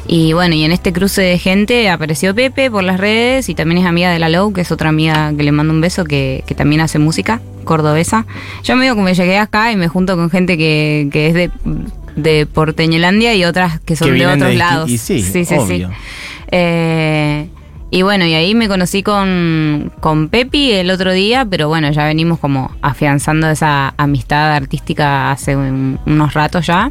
Y 0.06 0.32
bueno, 0.32 0.54
y 0.54 0.64
en 0.64 0.72
este 0.72 0.92
cruce 0.92 1.20
de 1.20 1.38
gente 1.38 1.90
apareció 1.90 2.34
Pepe 2.34 2.70
por 2.70 2.84
las 2.84 2.98
redes 2.98 3.48
y 3.48 3.54
también 3.54 3.78
es 3.82 3.86
amiga 3.86 4.10
de 4.10 4.18
la 4.18 4.28
Low, 4.28 4.52
que 4.52 4.62
es 4.62 4.72
otra 4.72 4.88
amiga 4.88 5.32
que 5.36 5.42
le 5.42 5.52
mando 5.52 5.74
un 5.74 5.80
beso, 5.80 6.04
que, 6.04 6.44
que 6.46 6.54
también 6.54 6.80
hace 6.80 6.98
música 6.98 7.40
cordobesa. 7.64 8.24
Yo 8.64 8.76
medio 8.76 8.94
como 8.94 9.08
llegué 9.08 9.38
acá 9.38 9.70
y 9.72 9.76
me 9.76 9.88
junto 9.88 10.16
con 10.16 10.30
gente 10.30 10.56
que, 10.56 11.08
que 11.12 11.26
es 11.28 11.34
de, 11.34 11.50
de 12.16 12.46
Porteñolandia 12.46 13.34
y 13.34 13.44
otras 13.44 13.80
que 13.80 13.96
son 13.96 14.08
Que 14.08 14.14
de 14.14 14.26
otros 14.26 14.54
lados. 14.54 14.90
y 14.90 14.98
sí, 14.98 15.22
obvio. 15.58 15.90
Eh, 16.50 17.48
y 17.90 18.02
bueno, 18.02 18.24
y 18.24 18.32
ahí 18.34 18.54
me 18.54 18.68
conocí 18.68 19.02
con, 19.02 19.92
con 20.00 20.28
Pepi 20.28 20.72
el 20.72 20.90
otro 20.90 21.12
día, 21.12 21.44
pero 21.48 21.68
bueno, 21.68 21.90
ya 21.92 22.06
venimos 22.06 22.38
como 22.38 22.70
afianzando 22.80 23.50
esa 23.50 23.92
amistad 23.98 24.54
artística 24.54 25.30
hace 25.30 25.56
un- 25.56 25.98
unos 26.06 26.32
ratos 26.32 26.66
ya. 26.66 26.90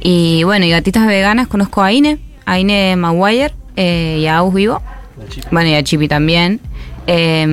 Y 0.00 0.42
bueno, 0.44 0.66
y 0.66 0.70
gatitas 0.70 1.06
veganas 1.06 1.48
conozco 1.48 1.82
a 1.82 1.92
Ine, 1.92 2.18
a 2.44 2.58
Ine 2.58 2.94
Maguire 2.96 3.54
eh, 3.76 4.18
y 4.20 4.26
a 4.26 4.36
Aus 4.38 4.52
Vivo. 4.52 4.82
Bueno, 5.50 5.70
y 5.70 5.74
a 5.76 5.82
Chipi 5.82 6.08
también. 6.08 6.60
Eh, 7.06 7.46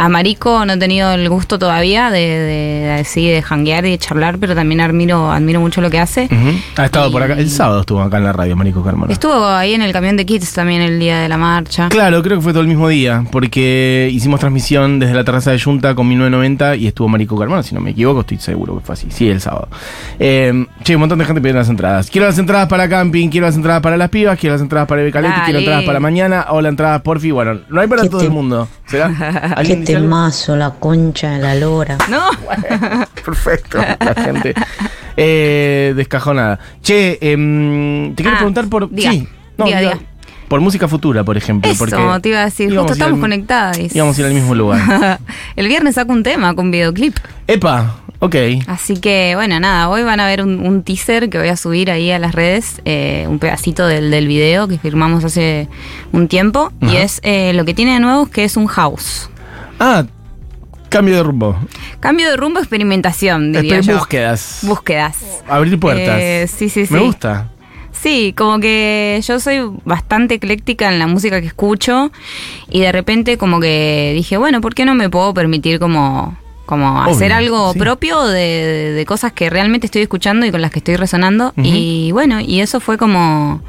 a 0.00 0.08
Marico 0.08 0.64
no 0.64 0.72
he 0.72 0.78
tenido 0.78 1.12
el 1.12 1.28
gusto 1.28 1.58
todavía 1.58 2.10
de, 2.10 2.20
de, 2.20 3.04
de, 3.04 3.42
janguear 3.42 3.84
y 3.84 3.90
de 3.90 3.98
charlar, 3.98 4.38
pero 4.38 4.54
también 4.54 4.80
admiro, 4.80 5.30
admiro 5.30 5.60
mucho 5.60 5.82
lo 5.82 5.90
que 5.90 5.98
hace. 5.98 6.24
Ujú. 6.24 6.58
Ha 6.76 6.86
estado 6.86 7.10
Y- 7.10 7.12
por 7.12 7.22
acá. 7.22 7.34
El 7.34 7.50
sábado 7.50 7.80
estuvo 7.80 8.00
acá 8.00 8.16
en 8.16 8.24
la 8.24 8.32
radio, 8.32 8.56
Marico 8.56 8.82
Carmona. 8.82 9.12
Estuvo 9.12 9.46
ahí 9.46 9.74
en 9.74 9.82
el 9.82 9.92
camión 9.92 10.16
de 10.16 10.24
Kids 10.24 10.54
también 10.54 10.80
el 10.80 10.98
día 10.98 11.20
de 11.20 11.28
la 11.28 11.36
marcha. 11.36 11.90
Claro, 11.90 12.22
creo 12.22 12.38
que 12.38 12.42
fue 12.42 12.52
todo 12.52 12.62
el 12.62 12.68
mismo 12.68 12.88
día, 12.88 13.24
porque 13.30 14.08
hicimos 14.10 14.40
transmisión 14.40 14.98
desde 15.00 15.12
la 15.14 15.22
terraza 15.22 15.50
de 15.50 15.60
Junta 15.60 15.94
con 15.94 16.08
1990 16.08 16.76
y 16.76 16.86
estuvo 16.86 17.06
Marico 17.06 17.36
Carmona, 17.38 17.62
si 17.62 17.74
no 17.74 17.82
me 17.82 17.90
equivoco, 17.90 18.20
estoy 18.20 18.38
seguro 18.38 18.78
que 18.78 18.80
fue 18.86 18.94
así. 18.94 19.08
Sí, 19.10 19.28
el 19.28 19.42
sábado. 19.42 19.68
Eh, 20.18 20.64
che, 20.82 20.94
un 20.96 21.00
montón 21.00 21.18
de 21.18 21.26
gente 21.26 21.42
pidiendo 21.42 21.58
las 21.60 21.68
entradas. 21.68 22.08
Quiero 22.10 22.26
las 22.26 22.38
entradas 22.38 22.68
para 22.68 22.88
camping, 22.88 23.28
quiero 23.28 23.46
las 23.46 23.56
entradas 23.56 23.82
para 23.82 23.98
las 23.98 24.08
pibas, 24.08 24.38
quiero 24.38 24.54
las 24.54 24.62
entradas 24.62 24.88
para 24.88 25.02
Becaletti, 25.02 25.40
quiero 25.44 25.58
entradas 25.58 25.84
para 25.84 26.00
mañana 26.00 26.46
o 26.48 26.62
las 26.62 26.70
entradas 26.70 27.02
porfi. 27.02 27.30
Bueno, 27.32 27.60
no 27.68 27.80
hay 27.82 27.86
para 27.86 28.00
¿Qué 28.02 28.08
todo 28.08 28.22
el 28.22 28.30
mundo. 28.30 28.66
¿Será? 28.86 29.06
¿Alguien? 29.56 29.84
Temazo, 29.94 30.56
la 30.56 30.70
concha 30.70 31.30
de 31.32 31.38
la 31.40 31.54
lora. 31.54 31.98
No, 32.08 32.22
Perfecto, 33.24 33.78
la 33.78 34.14
gente. 34.14 34.54
Eh, 35.22 35.92
descajonada. 35.96 36.58
Che, 36.82 37.18
em, 37.20 38.14
te 38.14 38.22
quiero 38.22 38.36
Ah, 38.36 38.38
preguntar 38.38 38.68
por. 38.68 38.88
diga, 38.90 39.10
sí, 39.10 39.28
no, 39.58 39.66
diga, 39.66 39.80
diga, 39.80 39.94
diga. 39.94 40.04
Por 40.48 40.60
música 40.60 40.88
futura, 40.88 41.24
por 41.24 41.36
ejemplo. 41.36 41.70
eso 41.70 41.78
porque 41.78 41.96
te 42.22 42.28
iba 42.30 42.40
a 42.40 42.44
decir. 42.44 42.74
Justo 42.74 42.92
estamos 42.94 43.14
al- 43.14 43.20
conectadas. 43.20 43.78
Íbamos 43.94 44.16
a 44.16 44.20
ir 44.20 44.26
al 44.28 44.34
mismo 44.34 44.54
lugar. 44.54 45.18
el 45.56 45.68
viernes 45.68 45.96
saco 45.96 46.12
un 46.12 46.22
tema 46.22 46.54
con 46.54 46.70
videoclip. 46.70 47.16
Epa, 47.48 47.96
ok. 48.20 48.34
Así 48.66 48.96
que, 48.96 49.32
bueno, 49.34 49.60
nada, 49.60 49.90
hoy 49.90 50.02
van 50.04 50.20
a 50.20 50.26
ver 50.26 50.42
un, 50.42 50.60
un 50.66 50.82
teaser 50.84 51.28
que 51.28 51.38
voy 51.38 51.48
a 51.48 51.56
subir 51.56 51.90
ahí 51.90 52.10
a 52.10 52.18
las 52.18 52.34
redes, 52.34 52.80
eh, 52.86 53.26
un 53.28 53.38
pedacito 53.40 53.86
del, 53.86 54.10
del 54.10 54.26
video 54.26 54.68
que 54.68 54.78
firmamos 54.78 55.22
hace 55.24 55.68
un 56.12 56.28
tiempo. 56.28 56.72
Y 56.80 56.96
es 56.96 57.20
eh, 57.24 57.52
lo 57.52 57.64
que 57.66 57.74
tiene 57.74 57.94
de 57.94 58.00
nuevo 58.00 58.22
es 58.24 58.30
que 58.30 58.44
es 58.44 58.56
un 58.56 58.68
house. 58.68 59.28
Ah, 59.80 60.04
cambio 60.88 61.16
de 61.16 61.22
rumbo. 61.24 61.56
Cambio 62.00 62.30
de 62.30 62.36
rumbo, 62.36 62.58
experimentación, 62.60 63.52
diría 63.52 63.78
Espe- 63.80 63.82
yo. 63.86 63.98
Búsquedas. 63.98 64.58
Búsquedas. 64.62 65.16
Abrir 65.48 65.78
puertas. 65.80 66.18
Eh, 66.20 66.46
sí, 66.48 66.68
sí, 66.68 66.86
sí. 66.86 66.94
Me 66.94 67.00
gusta. 67.00 67.48
Sí, 67.92 68.32
como 68.36 68.60
que 68.60 69.20
yo 69.26 69.40
soy 69.40 69.60
bastante 69.84 70.34
ecléctica 70.34 70.88
en 70.90 70.98
la 70.98 71.06
música 71.06 71.40
que 71.40 71.48
escucho 71.48 72.10
y 72.70 72.80
de 72.80 72.92
repente 72.92 73.36
como 73.36 73.60
que 73.60 74.12
dije, 74.14 74.36
bueno, 74.38 74.60
¿por 74.60 74.74
qué 74.74 74.84
no 74.86 74.94
me 74.94 75.10
puedo 75.10 75.34
permitir 75.34 75.78
como, 75.78 76.34
como 76.64 77.02
Obvio, 77.02 77.12
hacer 77.14 77.32
algo 77.32 77.72
sí. 77.74 77.78
propio 77.78 78.22
de, 78.24 78.38
de- 78.40 78.92
de 78.92 79.04
cosas 79.06 79.32
que 79.32 79.50
realmente 79.50 79.86
estoy 79.86 80.02
escuchando 80.02 80.46
y 80.46 80.50
con 80.50 80.62
las 80.62 80.70
que 80.70 80.78
estoy 80.78 80.96
resonando? 80.96 81.52
Y 81.56 82.10
bueno, 82.12 82.40
y 82.40 82.60
eso 82.60 82.80
fue 82.80 82.96
como 82.96 83.60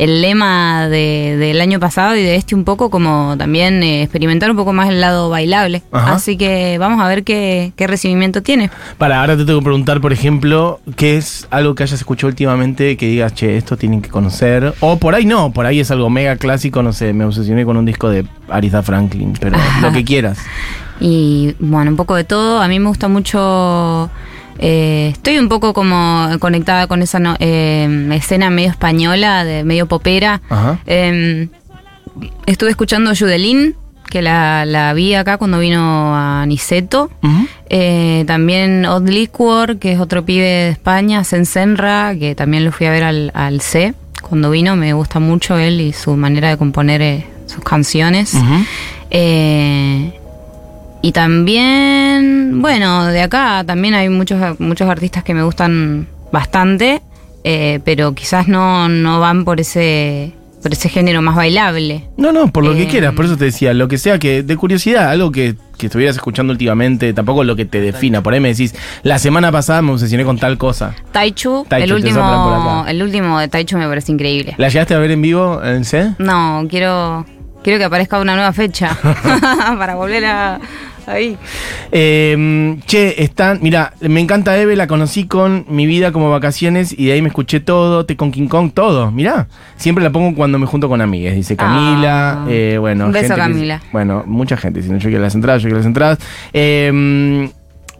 el 0.00 0.22
lema 0.22 0.88
de- 0.88 1.36
del 1.38 1.60
año 1.60 1.78
pasado 1.78 2.16
y 2.16 2.22
de 2.22 2.36
este 2.36 2.54
un 2.54 2.64
poco 2.64 2.88
como 2.88 3.34
también 3.36 3.82
eh, 3.82 4.02
experimentar 4.02 4.50
un 4.50 4.56
poco 4.56 4.72
más 4.72 4.88
el 4.88 4.98
lado 4.98 5.28
bailable. 5.28 5.82
Ajá. 5.92 6.14
Así 6.14 6.38
que 6.38 6.78
vamos 6.78 7.02
a 7.02 7.06
ver 7.08 7.22
qué, 7.22 7.72
qué 7.76 7.86
recibimiento 7.86 8.42
tiene. 8.42 8.70
Para, 8.96 9.20
ahora 9.20 9.36
te 9.36 9.44
tengo 9.44 9.58
que 9.58 9.64
preguntar, 9.64 10.00
por 10.00 10.14
ejemplo, 10.14 10.80
¿qué 10.96 11.18
es 11.18 11.46
algo 11.50 11.74
que 11.74 11.82
hayas 11.82 12.00
escuchado 12.00 12.28
últimamente 12.28 12.96
que 12.96 13.06
digas, 13.08 13.34
che, 13.34 13.58
esto 13.58 13.76
tienen 13.76 14.00
que 14.00 14.08
conocer? 14.08 14.72
O 14.80 14.96
por 14.96 15.14
ahí 15.14 15.26
no, 15.26 15.52
por 15.52 15.66
ahí 15.66 15.80
es 15.80 15.90
algo 15.90 16.08
mega 16.08 16.36
clásico, 16.36 16.82
no 16.82 16.94
sé, 16.94 17.12
me 17.12 17.26
obsesioné 17.26 17.66
con 17.66 17.76
un 17.76 17.84
disco 17.84 18.08
de 18.08 18.24
Aretha 18.48 18.82
Franklin, 18.82 19.34
pero 19.38 19.58
lo 19.82 19.92
que 19.92 20.02
quieras. 20.10 20.38
Y 20.98 21.54
bueno, 21.58 21.90
un 21.90 21.96
poco 21.98 22.14
de 22.14 22.24
todo. 22.24 22.60
A 22.62 22.68
mí 22.68 22.78
me 22.78 22.88
gusta 22.88 23.08
mucho. 23.08 24.08
Eh, 24.60 25.08
estoy 25.12 25.38
un 25.38 25.48
poco 25.48 25.72
como 25.74 26.28
conectada 26.38 26.86
con 26.86 27.02
esa 27.02 27.18
no- 27.18 27.36
eh, 27.40 28.08
escena 28.12 28.50
medio 28.50 28.70
española, 28.70 29.44
de 29.44 29.64
medio 29.64 29.86
popera. 29.86 30.40
Ajá. 30.48 30.78
Eh, 30.86 31.48
estuve 32.46 32.70
escuchando 32.70 33.12
Judelín, 33.18 33.74
que 34.10 34.22
la, 34.22 34.64
la 34.66 34.92
vi 34.92 35.14
acá 35.14 35.38
cuando 35.38 35.58
vino 35.60 36.14
a 36.14 36.44
Niceto. 36.46 37.10
Eh, 37.68 38.24
también 38.26 38.84
Odd 38.84 39.08
Liquor, 39.08 39.78
que 39.78 39.92
es 39.92 40.00
otro 40.00 40.24
pibe 40.24 40.44
de 40.44 40.68
España, 40.70 41.22
Sensenra, 41.24 42.12
que 42.18 42.34
también 42.34 42.64
lo 42.64 42.72
fui 42.72 42.86
a 42.86 42.90
ver 42.90 43.04
al, 43.04 43.30
al 43.34 43.60
C 43.60 43.94
cuando 44.20 44.50
vino. 44.50 44.74
Me 44.76 44.92
gusta 44.94 45.20
mucho 45.20 45.56
él 45.58 45.80
y 45.80 45.92
su 45.92 46.16
manera 46.16 46.48
de 46.50 46.56
componer 46.56 47.00
eh, 47.02 47.26
sus 47.46 47.62
canciones. 47.62 48.34
Eh, 49.10 50.19
y 51.02 51.12
también, 51.12 52.60
bueno, 52.60 53.06
de 53.06 53.22
acá 53.22 53.64
también 53.66 53.94
hay 53.94 54.08
muchos, 54.08 54.58
muchos 54.60 54.88
artistas 54.88 55.24
que 55.24 55.34
me 55.34 55.42
gustan 55.42 56.06
bastante, 56.32 57.02
eh, 57.44 57.80
pero 57.84 58.14
quizás 58.14 58.48
no, 58.48 58.88
no 58.88 59.20
van 59.20 59.44
por 59.44 59.60
ese, 59.60 60.32
por 60.62 60.72
ese 60.72 60.88
género 60.88 61.22
más 61.22 61.36
bailable. 61.36 62.04
No, 62.16 62.32
no, 62.32 62.48
por 62.52 62.64
lo 62.64 62.74
que 62.74 62.82
Eh, 62.82 62.88
quieras, 62.88 63.14
por 63.14 63.24
eso 63.24 63.36
te 63.36 63.46
decía, 63.46 63.72
lo 63.74 63.88
que 63.88 63.98
sea 63.98 64.18
que 64.18 64.42
de 64.42 64.56
curiosidad, 64.56 65.10
algo 65.10 65.32
que, 65.32 65.54
que 65.78 65.86
estuvieras 65.86 66.16
escuchando 66.16 66.52
últimamente, 66.52 67.12
tampoco 67.14 67.44
lo 67.44 67.56
que 67.56 67.64
te 67.64 67.80
defina. 67.80 68.22
Por 68.22 68.34
ahí 68.34 68.40
me 68.40 68.48
decís, 68.48 68.74
la 69.02 69.18
semana 69.18 69.50
pasada 69.50 69.80
me 69.82 69.92
obsesioné 69.92 70.24
con 70.24 70.38
tal 70.38 70.58
cosa. 70.58 70.94
Taichu, 71.12 71.64
Taichu, 71.68 71.84
el 71.84 71.92
último, 71.94 72.84
el 72.86 73.02
último 73.02 73.38
de 73.38 73.48
Taichu 73.48 73.78
me 73.78 73.88
parece 73.88 74.12
increíble. 74.12 74.54
¿La 74.58 74.68
llegaste 74.68 74.94
a 74.94 74.98
ver 74.98 75.10
en 75.12 75.22
vivo 75.22 75.62
en 75.64 75.84
C? 75.86 76.12
No, 76.18 76.66
quiero, 76.68 77.24
quiero 77.64 77.78
que 77.78 77.84
aparezca 77.86 78.20
una 78.20 78.34
nueva 78.34 78.52
fecha 78.52 78.96
para 79.78 79.94
volver 79.94 80.26
a 80.26 80.60
ahí. 81.10 81.36
Eh, 81.92 82.76
che, 82.86 83.22
están. 83.22 83.58
Mira, 83.62 83.92
me 84.00 84.20
encanta 84.20 84.56
Eve, 84.58 84.76
la 84.76 84.86
conocí 84.86 85.26
con 85.26 85.64
mi 85.68 85.86
vida 85.86 86.12
como 86.12 86.30
vacaciones 86.30 86.94
y 86.96 87.06
de 87.06 87.12
ahí 87.12 87.22
me 87.22 87.28
escuché 87.28 87.60
todo, 87.60 88.06
te 88.06 88.16
con 88.16 88.30
King 88.30 88.48
Kong, 88.48 88.72
todo. 88.72 89.10
Mirá, 89.10 89.48
siempre 89.76 90.02
la 90.04 90.10
pongo 90.10 90.34
cuando 90.34 90.58
me 90.58 90.66
junto 90.66 90.88
con 90.88 91.00
amigas, 91.00 91.34
dice 91.34 91.56
Camila. 91.56 92.42
Ah. 92.42 92.46
eh, 92.48 92.76
bueno, 92.78 93.06
Un 93.06 93.12
beso, 93.12 93.28
gente 93.28 93.34
que- 93.34 93.40
Camila. 93.52 93.82
bueno, 93.92 94.22
mucha 94.26 94.56
gente. 94.56 94.82
Si 94.82 94.88
no, 94.90 94.98
yo 94.98 95.08
quiero 95.08 95.22
las 95.22 95.34
entradas, 95.34 95.62
yo 95.62 95.66
quiero 95.68 95.78
las 95.78 95.86
entradas. 95.86 96.18
Eh, 96.52 97.50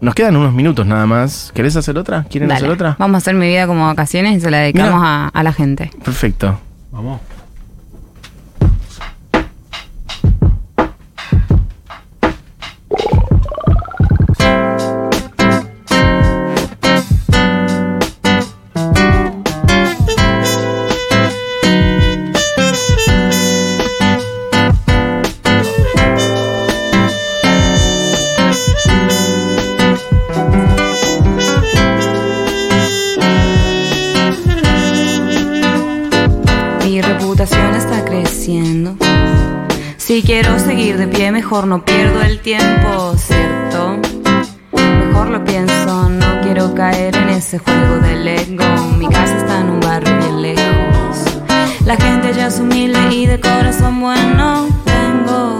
nos 0.01 0.15
quedan 0.15 0.35
unos 0.37 0.55
minutos 0.55 0.87
nada 0.87 1.05
más. 1.07 1.53
¿Querés 1.55 1.77
hacer 1.77 1.99
otra? 1.99 2.25
¿Quieren 2.31 2.49
Dale, 2.49 2.59
hacer 2.61 2.71
otra? 2.71 2.97
Vamos 2.99 3.17
a 3.17 3.19
hacer 3.19 3.35
mi 3.35 3.49
vida 3.49 3.67
como 3.67 3.87
vacaciones 3.87 4.37
y 4.39 4.41
se 4.41 4.51
la 4.51 4.59
dedicamos 4.59 5.03
a 5.05 5.43
la 5.43 5.53
gente. 5.53 5.91
Perfecto. 6.03 6.59
Vamos. 6.91 7.21
Mejor 41.51 41.67
no 41.67 41.85
pierdo 41.85 42.23
el 42.23 42.39
tiempo, 42.39 43.13
¿cierto? 43.17 43.99
Mejor 44.73 45.31
lo 45.31 45.45
pienso, 45.45 46.09
no 46.09 46.41
quiero 46.43 46.73
caer 46.77 47.17
en 47.17 47.29
ese 47.31 47.59
juego 47.59 47.97
del 47.97 48.29
ego. 48.29 48.65
Mi 48.97 49.09
casa 49.09 49.37
está 49.37 49.59
en 49.59 49.71
un 49.71 49.81
barrio 49.81 50.17
bien 50.19 50.43
lejos. 50.43 51.25
La 51.85 51.97
gente 51.97 52.33
ya 52.35 52.47
es 52.47 52.61
humilde 52.61 53.01
y 53.11 53.27
de 53.27 53.41
corazón 53.41 53.99
bueno. 53.99 54.69
Tengo 54.85 55.59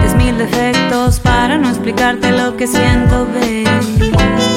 diez 0.00 0.16
mil 0.16 0.36
defectos 0.36 1.20
para 1.20 1.58
no 1.58 1.68
explicarte 1.68 2.32
lo 2.32 2.56
que 2.56 2.66
siento, 2.66 3.24
baby. 3.26 4.47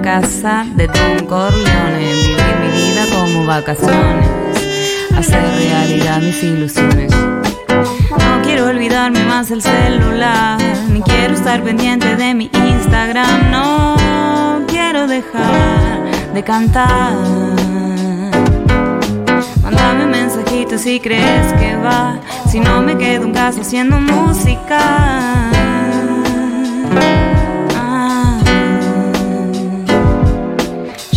Casa 0.00 0.64
de 0.74 0.86
Don 0.86 1.26
Corleone, 1.26 1.98
vivir 1.98 2.56
mi 2.60 2.68
vida 2.68 3.04
como 3.10 3.44
vacaciones, 3.46 4.28
hacer 5.16 5.42
realidad 5.58 6.20
mis 6.20 6.42
ilusiones. 6.42 7.12
No 7.12 8.42
quiero 8.42 8.66
olvidarme 8.66 9.24
más 9.24 9.50
el 9.50 9.62
celular, 9.62 10.58
ni 10.90 11.00
quiero 11.02 11.34
estar 11.34 11.62
pendiente 11.62 12.16
de 12.16 12.34
mi 12.34 12.50
Instagram, 12.52 13.50
no 13.50 14.64
quiero 14.68 15.06
dejar 15.06 16.32
de 16.34 16.42
cantar. 16.42 17.14
Mándame 19.62 20.04
un 20.04 20.10
mensajito 20.10 20.78
si 20.78 21.00
crees 21.00 21.52
que 21.54 21.76
va, 21.76 22.18
si 22.50 22.60
no 22.60 22.82
me 22.82 22.96
quedo 22.96 23.24
en 23.24 23.32
casa 23.32 23.60
haciendo 23.60 23.98
música. 23.98 25.50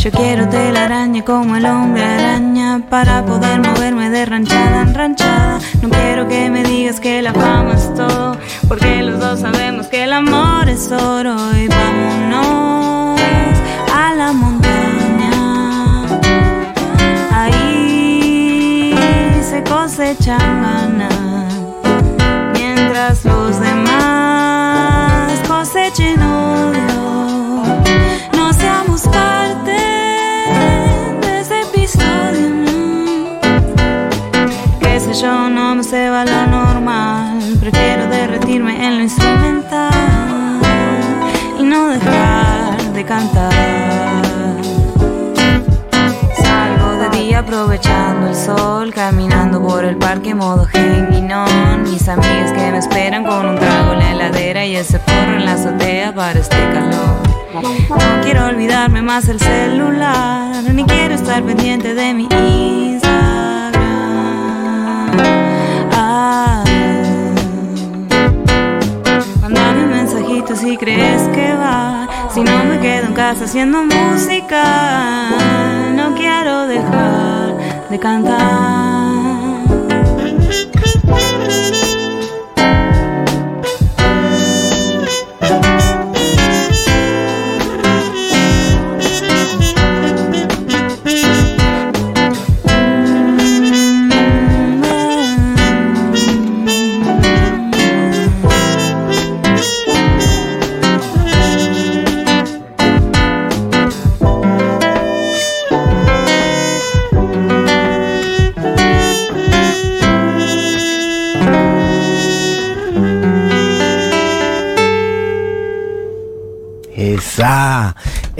Yo 0.05 0.11
quiero 0.11 0.47
telaraña 0.47 1.25
como 1.25 1.55
el 1.55 1.65
hombre 1.65 2.03
araña 2.03 2.79
para 2.91 3.25
poder 3.25 3.59
moverme 3.59 4.11
de 4.11 4.23
ranchada 4.23 4.83
en 4.83 4.93
ranchada. 4.93 5.57
No 5.81 5.89
quiero 5.89 6.27
que 6.27 6.47
me 6.51 6.63
digas 6.63 6.99
que 6.99 7.23
la 7.23 7.33
fama 7.33 7.73
es 7.73 7.91
todo, 7.95 8.37
porque 8.67 9.01
los 9.01 9.19
dos 9.19 9.39
sabemos 9.39 9.87
que 9.87 10.03
el 10.03 10.13
amor 10.13 10.69
es 10.69 10.91
oro 10.91 11.35
y 11.57 11.67
vámonos 11.67 13.19
a 13.91 14.13
la 14.13 14.31
montaña. 14.31 15.31
Ahí 17.31 18.93
se 19.41 19.63
cosechan 19.63 20.61
ganas, 20.61 21.55
mientras 22.53 23.25
los 23.25 23.59
demás 23.59 25.31
cosechen 25.47 26.21
odio. 26.21 26.94
Prefiero 37.65 38.07
derretirme 38.07 38.85
en 38.85 38.97
lo 38.97 39.01
instrumental 39.01 39.89
y 41.59 41.63
no 41.63 41.87
dejar 41.87 42.93
de 42.93 43.03
cantar. 43.03 44.61
Salgo 46.43 46.91
de 46.97 47.17
día 47.17 47.39
aprovechando 47.39 48.27
el 48.27 48.35
sol, 48.35 48.93
caminando 48.93 49.59
por 49.59 49.83
el 49.83 49.97
parque 49.97 50.35
modo 50.35 50.67
on 50.75 51.81
Mis 51.81 52.07
amigas 52.07 52.51
que 52.51 52.71
me 52.71 52.77
esperan 52.77 53.25
con 53.25 53.47
un 53.47 53.55
trago 53.55 53.93
en 53.93 53.99
la 53.99 54.11
heladera 54.11 54.63
y 54.63 54.75
ese 54.75 54.99
porro 54.99 55.35
en 55.35 55.45
la 55.45 55.53
azotea 55.53 56.13
para 56.13 56.39
este 56.39 56.57
calor. 56.71 57.17
No 57.89 58.21
quiero 58.21 58.45
olvidarme 58.45 59.01
más 59.01 59.27
el 59.27 59.39
celular, 59.39 60.63
ni 60.71 60.83
quiero 60.83 61.15
estar 61.15 61.41
pendiente 61.41 61.95
de 61.95 62.13
mi 62.13 62.27
Instagram. 62.31 63.04
Si 70.53 70.77
crees 70.77 71.27
que 71.29 71.53
va. 71.55 72.07
Si 72.31 72.41
no 72.41 72.65
me 72.65 72.79
quedo 72.79 73.07
en 73.07 73.13
casa 73.13 73.45
haciendo 73.45 73.83
música, 73.83 75.31
no 75.95 76.13
quiero 76.13 76.67
dejar 76.67 77.55
de 77.89 77.99
cantar. 77.99 78.94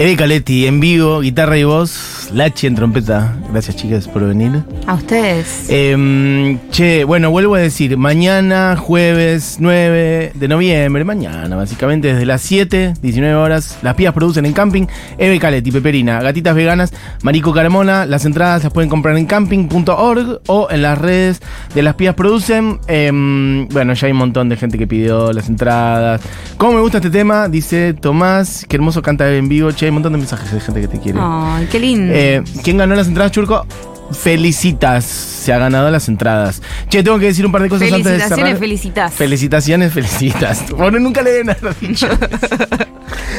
Eve 0.06 0.18
Caletti 0.18 0.68
en 0.68 0.80
vivo, 0.80 1.22
guitarra 1.22 1.58
y 1.58 1.64
voz. 1.64 2.30
Lachi 2.32 2.68
en 2.68 2.76
trompeta. 2.76 3.36
Gracias, 3.50 3.76
chicas, 3.76 4.08
por 4.08 4.24
venir. 4.24 4.62
A 4.88 4.94
ustedes. 4.94 5.66
Em, 5.70 6.60
che, 6.70 7.06
bueno, 7.06 7.32
vuelvo 7.32 7.56
a 7.56 7.60
decir, 7.60 7.98
mañana, 7.98 8.76
jueves 8.78 9.58
9 9.60 10.32
de 10.36 10.48
noviembre, 10.48 11.04
mañana, 11.04 11.56
básicamente 11.56 12.10
desde 12.10 12.26
las 12.26 12.42
7, 12.44 12.94
19 13.02 13.36
horas, 13.36 13.80
las 13.82 13.96
pías 13.96 14.14
producen 14.14 14.46
en 14.46 14.54
camping, 14.54 14.86
Eve 15.18 15.40
Caletti, 15.40 15.72
Peperina, 15.72 16.22
Gatitas 16.22 16.54
Veganas, 16.54 16.94
Marico 17.24 17.52
Carmona, 17.52 18.06
las 18.06 18.26
entradas 18.26 18.64
las 18.64 18.72
pueden 18.72 18.88
comprar 18.90 19.18
en 19.18 19.26
camping.org 19.26 20.42
o 20.46 20.68
en 20.70 20.82
las 20.84 21.00
redes 21.00 21.42
de 21.74 21.82
las 21.82 21.96
pías 21.96 22.14
producen. 22.14 22.80
Em, 22.88 23.68
bueno, 23.70 23.94
ya 23.94 24.06
hay 24.06 24.12
un 24.12 24.20
montón 24.20 24.50
de 24.50 24.56
gente 24.56 24.78
que 24.78 24.86
pidió 24.86 25.34
las 25.34 25.50
entradas. 25.50 26.22
¿Cómo 26.58 26.74
me 26.74 26.82
gusta 26.82 27.00
este 27.00 27.10
tema? 27.10 27.50
Dice 27.50 27.96
Tomás, 27.96 28.68
qué 28.70 28.76
hermoso 28.76 29.02
canta 29.02 29.34
en 29.34 29.50
vivo. 29.50 29.72
Che, 29.72 29.86
hay 29.86 29.90
un 29.90 29.96
montón 29.96 30.14
de 30.14 30.20
mensajes 30.20 30.52
de 30.52 30.60
gente 30.60 30.82
que 30.82 30.88
te 30.88 31.00
quiere. 31.00 31.18
Ay, 31.20 31.68
qué 31.72 31.80
lindo. 31.80 32.14
Eh, 32.16 32.44
¿Quién 32.64 32.78
ganó 32.78 32.94
las 32.94 33.08
entradas, 33.08 33.32
Churco? 33.32 33.66
Felicitas, 34.12 35.04
se 35.04 35.52
ha 35.54 35.58
ganado 35.58 35.90
las 35.90 36.08
entradas. 36.08 36.62
Che, 36.90 37.04
tengo 37.04 37.18
que 37.20 37.26
decir 37.26 37.46
un 37.46 37.52
par 37.52 37.64
de 37.64 37.70
cosas 37.70 37.92
antes 37.92 38.12
de 38.12 38.20
cerrar. 38.20 38.58
Felicitaciones, 38.58 38.60
felicitas. 38.60 39.14
Felicitaciones, 39.14 39.94
felicitas. 39.94 40.66
Bueno, 40.76 41.00
nunca 41.00 41.22
le 41.22 41.32
den 41.32 41.48
nada 41.48 41.76
dicho. 41.82 42.08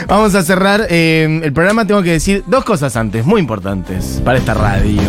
Vamos 0.09 0.35
a 0.35 0.43
cerrar 0.43 0.87
eh, 0.91 1.41
el 1.43 1.53
programa. 1.53 1.87
Tengo 1.87 2.03
que 2.03 2.13
decir 2.13 2.43
dos 2.47 2.65
cosas 2.65 2.97
antes, 2.97 3.25
muy 3.25 3.41
importantes 3.41 4.21
para 4.25 4.39
esta 4.39 4.55
radio. 4.55 5.03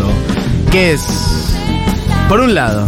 Que 0.72 0.94
es, 0.94 1.02
por 2.30 2.40
un 2.40 2.54
lado, 2.54 2.88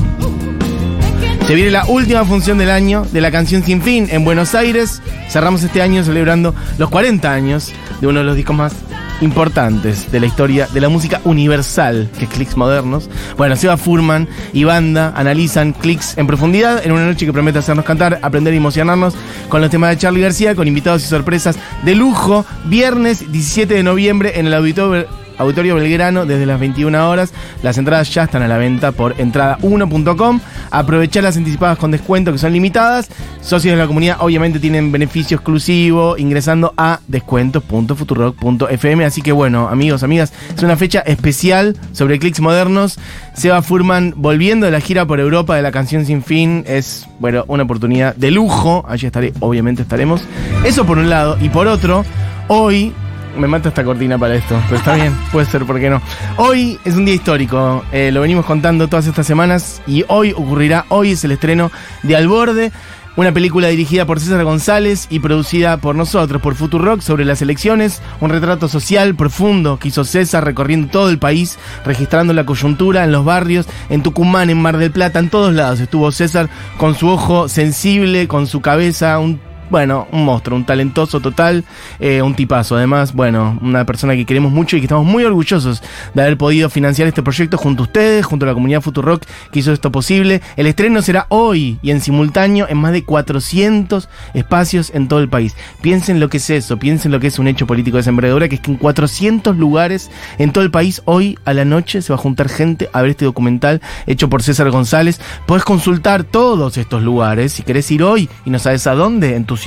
se 1.47 1.55
viene 1.55 1.71
la 1.71 1.85
última 1.85 2.25
función 2.25 2.59
del 2.59 2.69
año 2.69 3.05
de 3.11 3.21
la 3.21 3.31
canción 3.31 3.63
Sin 3.63 3.81
Fin 3.81 4.07
en 4.11 4.23
Buenos 4.23 4.53
Aires. 4.53 5.01
Cerramos 5.29 5.63
este 5.63 5.81
año 5.81 6.03
celebrando 6.03 6.53
los 6.77 6.89
40 6.89 7.31
años 7.31 7.71
de 8.01 8.07
uno 8.07 8.19
de 8.19 8.25
los 8.25 8.35
discos 8.35 8.55
más 8.55 8.73
importantes 9.21 10.11
de 10.11 10.19
la 10.19 10.25
historia 10.25 10.67
de 10.67 10.81
la 10.81 10.89
música 10.89 11.21
universal, 11.23 12.09
que 12.17 12.25
es 12.25 12.31
Clicks 12.31 12.57
Modernos. 12.57 13.09
Bueno, 13.37 13.55
Seba 13.55 13.77
Furman 13.77 14.27
y 14.53 14.63
banda 14.63 15.13
analizan 15.15 15.73
Clicks 15.73 16.17
en 16.17 16.27
profundidad 16.27 16.85
en 16.85 16.91
una 16.91 17.05
noche 17.05 17.25
que 17.25 17.33
promete 17.33 17.59
hacernos 17.59 17.85
cantar, 17.85 18.19
aprender 18.21 18.53
y 18.53 18.57
emocionarnos 18.57 19.15
con 19.49 19.61
los 19.61 19.69
temas 19.69 19.91
de 19.91 19.97
Charlie 19.97 20.21
García, 20.21 20.55
con 20.55 20.67
invitados 20.67 21.03
y 21.03 21.07
sorpresas 21.07 21.57
de 21.83 21.95
lujo, 21.95 22.45
viernes 22.65 23.31
17 23.31 23.73
de 23.73 23.83
noviembre 23.83 24.39
en 24.39 24.47
el 24.47 24.53
auditorio. 24.53 25.28
Auditorio 25.39 25.75
Belgrano 25.75 26.25
desde 26.25 26.45
las 26.45 26.59
21 26.59 27.09
horas. 27.09 27.33
Las 27.63 27.77
entradas 27.77 28.13
ya 28.13 28.23
están 28.25 28.43
a 28.43 28.47
la 28.47 28.57
venta 28.57 28.91
por 28.91 29.15
entrada1.com. 29.15 30.39
Aprovechar 30.69 31.23
las 31.23 31.37
anticipadas 31.37 31.77
con 31.77 31.91
descuento 31.91 32.31
que 32.31 32.37
son 32.37 32.53
limitadas. 32.53 33.09
Socios 33.41 33.73
de 33.73 33.77
la 33.77 33.87
comunidad 33.87 34.17
obviamente 34.19 34.59
tienen 34.59 34.91
beneficio 34.91 35.37
exclusivo 35.37 36.17
ingresando 36.17 36.73
a 36.77 36.99
descuentos.futurock.fm. 37.07 39.05
Así 39.05 39.21
que 39.21 39.31
bueno, 39.31 39.69
amigos, 39.69 40.03
amigas, 40.03 40.33
es 40.55 40.61
una 40.61 40.75
fecha 40.77 40.99
especial 40.99 41.75
sobre 41.93 42.19
clics 42.19 42.41
modernos. 42.41 42.99
Seba 43.33 43.61
Furman 43.61 44.13
volviendo 44.17 44.65
de 44.65 44.71
la 44.73 44.81
gira 44.81 45.05
por 45.05 45.19
Europa 45.19 45.55
de 45.55 45.61
la 45.61 45.71
canción 45.71 46.05
Sin 46.05 46.21
Fin. 46.21 46.63
Es, 46.67 47.07
bueno, 47.19 47.45
una 47.47 47.63
oportunidad 47.63 48.15
de 48.15 48.31
lujo. 48.31 48.85
Allí 48.87 49.05
estaré, 49.05 49.33
obviamente 49.39 49.81
estaremos. 49.81 50.21
Eso 50.65 50.85
por 50.85 50.97
un 50.97 51.09
lado. 51.09 51.37
Y 51.41 51.49
por 51.49 51.67
otro, 51.67 52.03
hoy 52.47 52.93
me 53.37 53.47
mata 53.47 53.69
esta 53.69 53.83
cortina 53.83 54.17
para 54.17 54.35
esto, 54.35 54.59
pero 54.65 54.77
está 54.77 54.95
bien, 54.95 55.13
puede 55.31 55.45
ser, 55.45 55.65
¿por 55.65 55.79
qué 55.79 55.89
no? 55.89 56.01
Hoy 56.37 56.79
es 56.85 56.95
un 56.95 57.05
día 57.05 57.15
histórico, 57.15 57.83
eh, 57.91 58.11
lo 58.11 58.21
venimos 58.21 58.45
contando 58.45 58.87
todas 58.87 59.07
estas 59.07 59.27
semanas 59.27 59.81
y 59.87 60.03
hoy 60.07 60.31
ocurrirá, 60.31 60.85
hoy 60.89 61.11
es 61.11 61.23
el 61.23 61.31
estreno 61.31 61.71
de 62.03 62.15
Al 62.15 62.27
Borde, 62.27 62.71
una 63.15 63.33
película 63.33 63.67
dirigida 63.67 64.05
por 64.05 64.19
César 64.19 64.43
González 64.45 65.07
y 65.09 65.19
producida 65.19 65.77
por 65.77 65.95
nosotros, 65.95 66.41
por 66.41 66.55
Futurock, 66.55 67.01
sobre 67.01 67.25
las 67.25 67.41
elecciones, 67.41 68.01
un 68.21 68.29
retrato 68.29 68.69
social 68.69 69.15
profundo 69.15 69.77
que 69.77 69.89
hizo 69.89 70.05
César 70.05 70.45
recorriendo 70.45 70.87
todo 70.89 71.09
el 71.09 71.19
país, 71.19 71.59
registrando 71.85 72.33
la 72.33 72.45
coyuntura 72.45 73.03
en 73.03 73.11
los 73.11 73.25
barrios, 73.25 73.67
en 73.89 74.03
Tucumán, 74.03 74.49
en 74.49 74.61
Mar 74.61 74.77
del 74.77 74.91
Plata, 74.91 75.19
en 75.19 75.29
todos 75.29 75.53
lados 75.53 75.81
estuvo 75.81 76.11
César 76.11 76.49
con 76.77 76.95
su 76.95 77.09
ojo 77.09 77.49
sensible, 77.49 78.27
con 78.27 78.47
su 78.47 78.61
cabeza, 78.61 79.19
un 79.19 79.41
bueno, 79.69 80.07
un 80.11 80.25
monstruo, 80.25 80.57
un 80.57 80.65
talentoso 80.65 81.19
total, 81.19 81.63
eh, 81.99 82.21
un 82.21 82.35
tipazo. 82.35 82.75
Además, 82.75 83.13
bueno, 83.13 83.57
una 83.61 83.85
persona 83.85 84.15
que 84.15 84.25
queremos 84.25 84.51
mucho 84.51 84.75
y 84.75 84.79
que 84.79 84.85
estamos 84.85 85.05
muy 85.05 85.23
orgullosos 85.23 85.81
de 86.13 86.21
haber 86.21 86.37
podido 86.37 86.69
financiar 86.69 87.07
este 87.07 87.23
proyecto 87.23 87.57
junto 87.57 87.83
a 87.83 87.85
ustedes, 87.85 88.25
junto 88.25 88.45
a 88.45 88.47
la 88.47 88.53
comunidad 88.53 88.81
Futurock 88.81 89.23
que 89.51 89.59
hizo 89.59 89.71
esto 89.71 89.91
posible. 89.91 90.41
El 90.55 90.67
estreno 90.67 91.01
será 91.01 91.25
hoy 91.29 91.79
y 91.81 91.91
en 91.91 92.01
simultáneo 92.01 92.67
en 92.69 92.77
más 92.77 92.91
de 92.91 93.03
400 93.03 94.09
espacios 94.33 94.91
en 94.93 95.07
todo 95.07 95.19
el 95.19 95.29
país. 95.29 95.55
Piensen 95.81 96.19
lo 96.19 96.29
que 96.29 96.37
es 96.37 96.49
eso, 96.49 96.77
piensen 96.77 97.11
lo 97.11 97.19
que 97.19 97.27
es 97.27 97.39
un 97.39 97.47
hecho 97.47 97.67
político 97.67 97.97
de 97.97 98.03
sembradura, 98.03 98.49
que 98.49 98.55
es 98.55 98.61
que 98.61 98.71
en 98.71 98.77
400 98.77 99.57
lugares 99.57 100.09
en 100.37 100.51
todo 100.51 100.63
el 100.63 100.71
país, 100.71 101.01
hoy 101.05 101.37
a 101.45 101.53
la 101.53 101.65
noche 101.65 102.01
se 102.01 102.13
va 102.13 102.15
a 102.15 102.21
juntar 102.21 102.49
gente 102.49 102.89
a 102.93 103.01
ver 103.01 103.11
este 103.11 103.25
documental 103.25 103.81
hecho 104.07 104.29
por 104.29 104.43
César 104.43 104.69
González. 104.71 105.19
Puedes 105.45 105.63
consultar 105.63 106.23
todos 106.23 106.77
estos 106.77 107.03
lugares, 107.03 107.53
si 107.53 107.63
querés 107.63 107.89
ir 107.91 108.03
hoy 108.03 108.29
y 108.45 108.49
no 108.49 108.59
sabes 108.59 108.87
a 108.87 108.95
dónde, 108.95 109.35
en 109.35 109.45
tu 109.45 109.57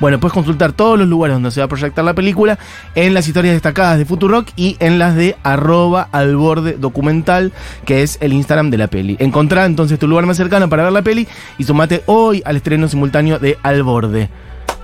bueno, 0.00 0.20
puedes 0.20 0.32
consultar 0.32 0.72
todos 0.72 0.98
los 0.98 1.08
lugares 1.08 1.34
donde 1.34 1.50
se 1.50 1.60
va 1.60 1.66
a 1.66 1.68
proyectar 1.68 2.04
la 2.04 2.14
película 2.14 2.58
en 2.94 3.14
las 3.14 3.28
historias 3.28 3.54
destacadas 3.54 3.98
de 3.98 4.04
Futurock 4.04 4.48
y 4.56 4.76
en 4.80 4.98
las 4.98 5.14
de 5.14 5.36
arroba 5.42 6.08
al 6.12 6.36
borde 6.36 6.72
documental, 6.72 7.52
que 7.84 8.02
es 8.02 8.18
el 8.20 8.32
Instagram 8.32 8.70
de 8.70 8.78
la 8.78 8.86
peli. 8.88 9.16
Encontrá 9.18 9.64
entonces 9.66 9.98
tu 9.98 10.08
lugar 10.08 10.26
más 10.26 10.36
cercano 10.36 10.68
para 10.68 10.84
ver 10.84 10.92
la 10.92 11.02
peli 11.02 11.26
y 11.58 11.64
sumate 11.64 12.02
hoy 12.06 12.42
al 12.44 12.56
estreno 12.56 12.88
simultáneo 12.88 13.38
de 13.38 13.58
Al 13.62 13.82
Borde. 13.82 14.28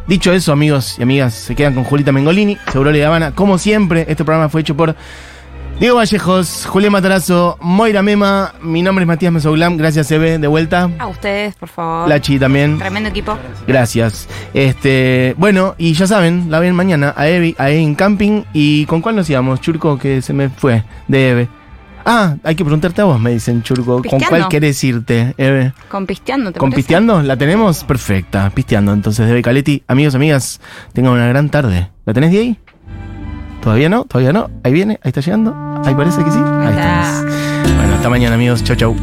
Dicho 0.06 0.32
eso, 0.32 0.52
amigos 0.52 0.96
y 0.98 1.02
amigas, 1.02 1.32
se 1.32 1.54
quedan 1.54 1.74
con 1.74 1.84
Julita 1.84 2.12
Mengolini, 2.12 2.58
Seguro 2.70 2.90
Le 2.90 3.04
Habana. 3.04 3.34
Como 3.34 3.56
siempre, 3.56 4.04
este 4.08 4.22
programa 4.22 4.50
fue 4.50 4.60
hecho 4.60 4.76
por 4.76 4.94
Diego 5.80 5.96
Vallejos, 5.96 6.66
Julián 6.66 6.92
Matarazo, 6.92 7.58
Moira 7.60 8.00
Mema. 8.00 8.54
Mi 8.62 8.80
nombre 8.80 9.02
es 9.02 9.06
Matías 9.08 9.32
Mesoglam. 9.32 9.76
Gracias, 9.76 10.10
Eve, 10.12 10.38
de 10.38 10.46
vuelta. 10.46 10.88
A 10.98 11.08
ustedes, 11.08 11.56
por 11.56 11.68
favor. 11.68 12.08
Lachi 12.08 12.38
también. 12.38 12.78
Tremendo 12.78 13.08
equipo. 13.10 13.36
Gracias. 13.66 14.28
Este, 14.54 15.34
bueno, 15.36 15.74
y 15.76 15.92
ya 15.94 16.06
saben, 16.06 16.46
la 16.48 16.60
ven 16.60 16.74
mañana 16.74 17.12
a 17.16 17.28
Evi, 17.28 17.54
a 17.58 17.70
en 17.70 17.96
Camping. 17.96 18.44
¿Y 18.52 18.86
con 18.86 19.02
cuál 19.02 19.16
nos 19.16 19.28
íbamos? 19.28 19.60
Churco, 19.60 19.98
que 19.98 20.22
se 20.22 20.32
me 20.32 20.48
fue, 20.48 20.84
de 21.08 21.30
Eve. 21.30 21.48
Ah, 22.06 22.36
hay 22.44 22.54
que 22.54 22.64
preguntarte 22.64 23.00
a 23.00 23.04
vos, 23.04 23.18
me 23.18 23.32
dicen, 23.32 23.62
Churco. 23.62 24.02
¿Con 24.02 24.20
cuál 24.20 24.48
querés 24.48 24.82
irte, 24.84 25.34
Eve? 25.38 25.72
Con 25.88 26.06
Pisteando, 26.06 26.52
¿te 26.52 26.60
¿Con 26.60 26.70
parece? 26.70 26.86
Pisteando? 26.86 27.22
¿La 27.22 27.36
tenemos? 27.36 27.82
Perfecta, 27.82 28.48
Pisteando. 28.50 28.92
Entonces, 28.92 29.26
Debe 29.26 29.42
Caletti, 29.42 29.82
amigos, 29.88 30.14
amigas, 30.14 30.60
tengan 30.92 31.14
una 31.14 31.26
gran 31.26 31.48
tarde. 31.50 31.90
¿La 32.04 32.12
tenés 32.12 32.30
de 32.30 32.38
ahí? 32.38 32.58
¿Todavía 33.64 33.88
no? 33.88 34.04
¿Todavía 34.04 34.34
no? 34.34 34.50
Ahí 34.62 34.74
viene, 34.74 35.00
ahí 35.02 35.08
está 35.08 35.22
llegando. 35.22 35.56
Ahí 35.86 35.94
parece 35.94 36.22
que 36.22 36.30
sí. 36.30 36.38
Ahí 36.38 36.68
está. 36.68 37.22
estamos. 37.22 37.76
Bueno, 37.76 37.94
hasta 37.94 38.10
mañana, 38.10 38.34
amigos. 38.34 38.62
Chau, 38.62 38.76
chau. 38.76 38.94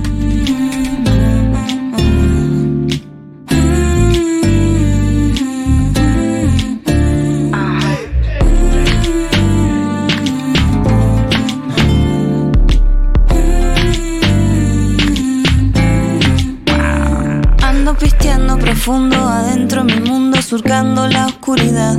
Ando 17.64 17.96
pisteando 17.96 18.60
profundo 18.60 19.18
adentro 19.18 19.84
mi 19.84 20.00
mundo 20.02 20.21
surcando 20.42 21.08
la 21.08 21.28
oscuridad. 21.28 21.98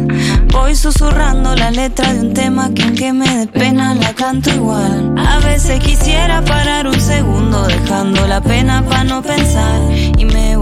Voy 0.52 0.74
susurrando 0.74 1.54
la 1.54 1.70
letra 1.70 2.12
de 2.12 2.20
un 2.20 2.34
tema 2.34 2.70
que 2.74 2.82
aunque 2.82 3.12
me 3.12 3.28
dé 3.28 3.46
pena 3.46 3.94
la 3.94 4.14
canto 4.14 4.50
igual. 4.50 5.14
A 5.18 5.38
veces 5.40 5.80
quisiera 5.80 6.42
parar 6.44 6.86
un 6.86 7.00
segundo 7.00 7.66
dejando 7.66 8.26
la 8.26 8.40
pena 8.40 8.82
para 8.84 9.04
no 9.04 9.22
pensar 9.22 9.80
y 10.18 10.24
me 10.24 10.56
voy 10.56 10.61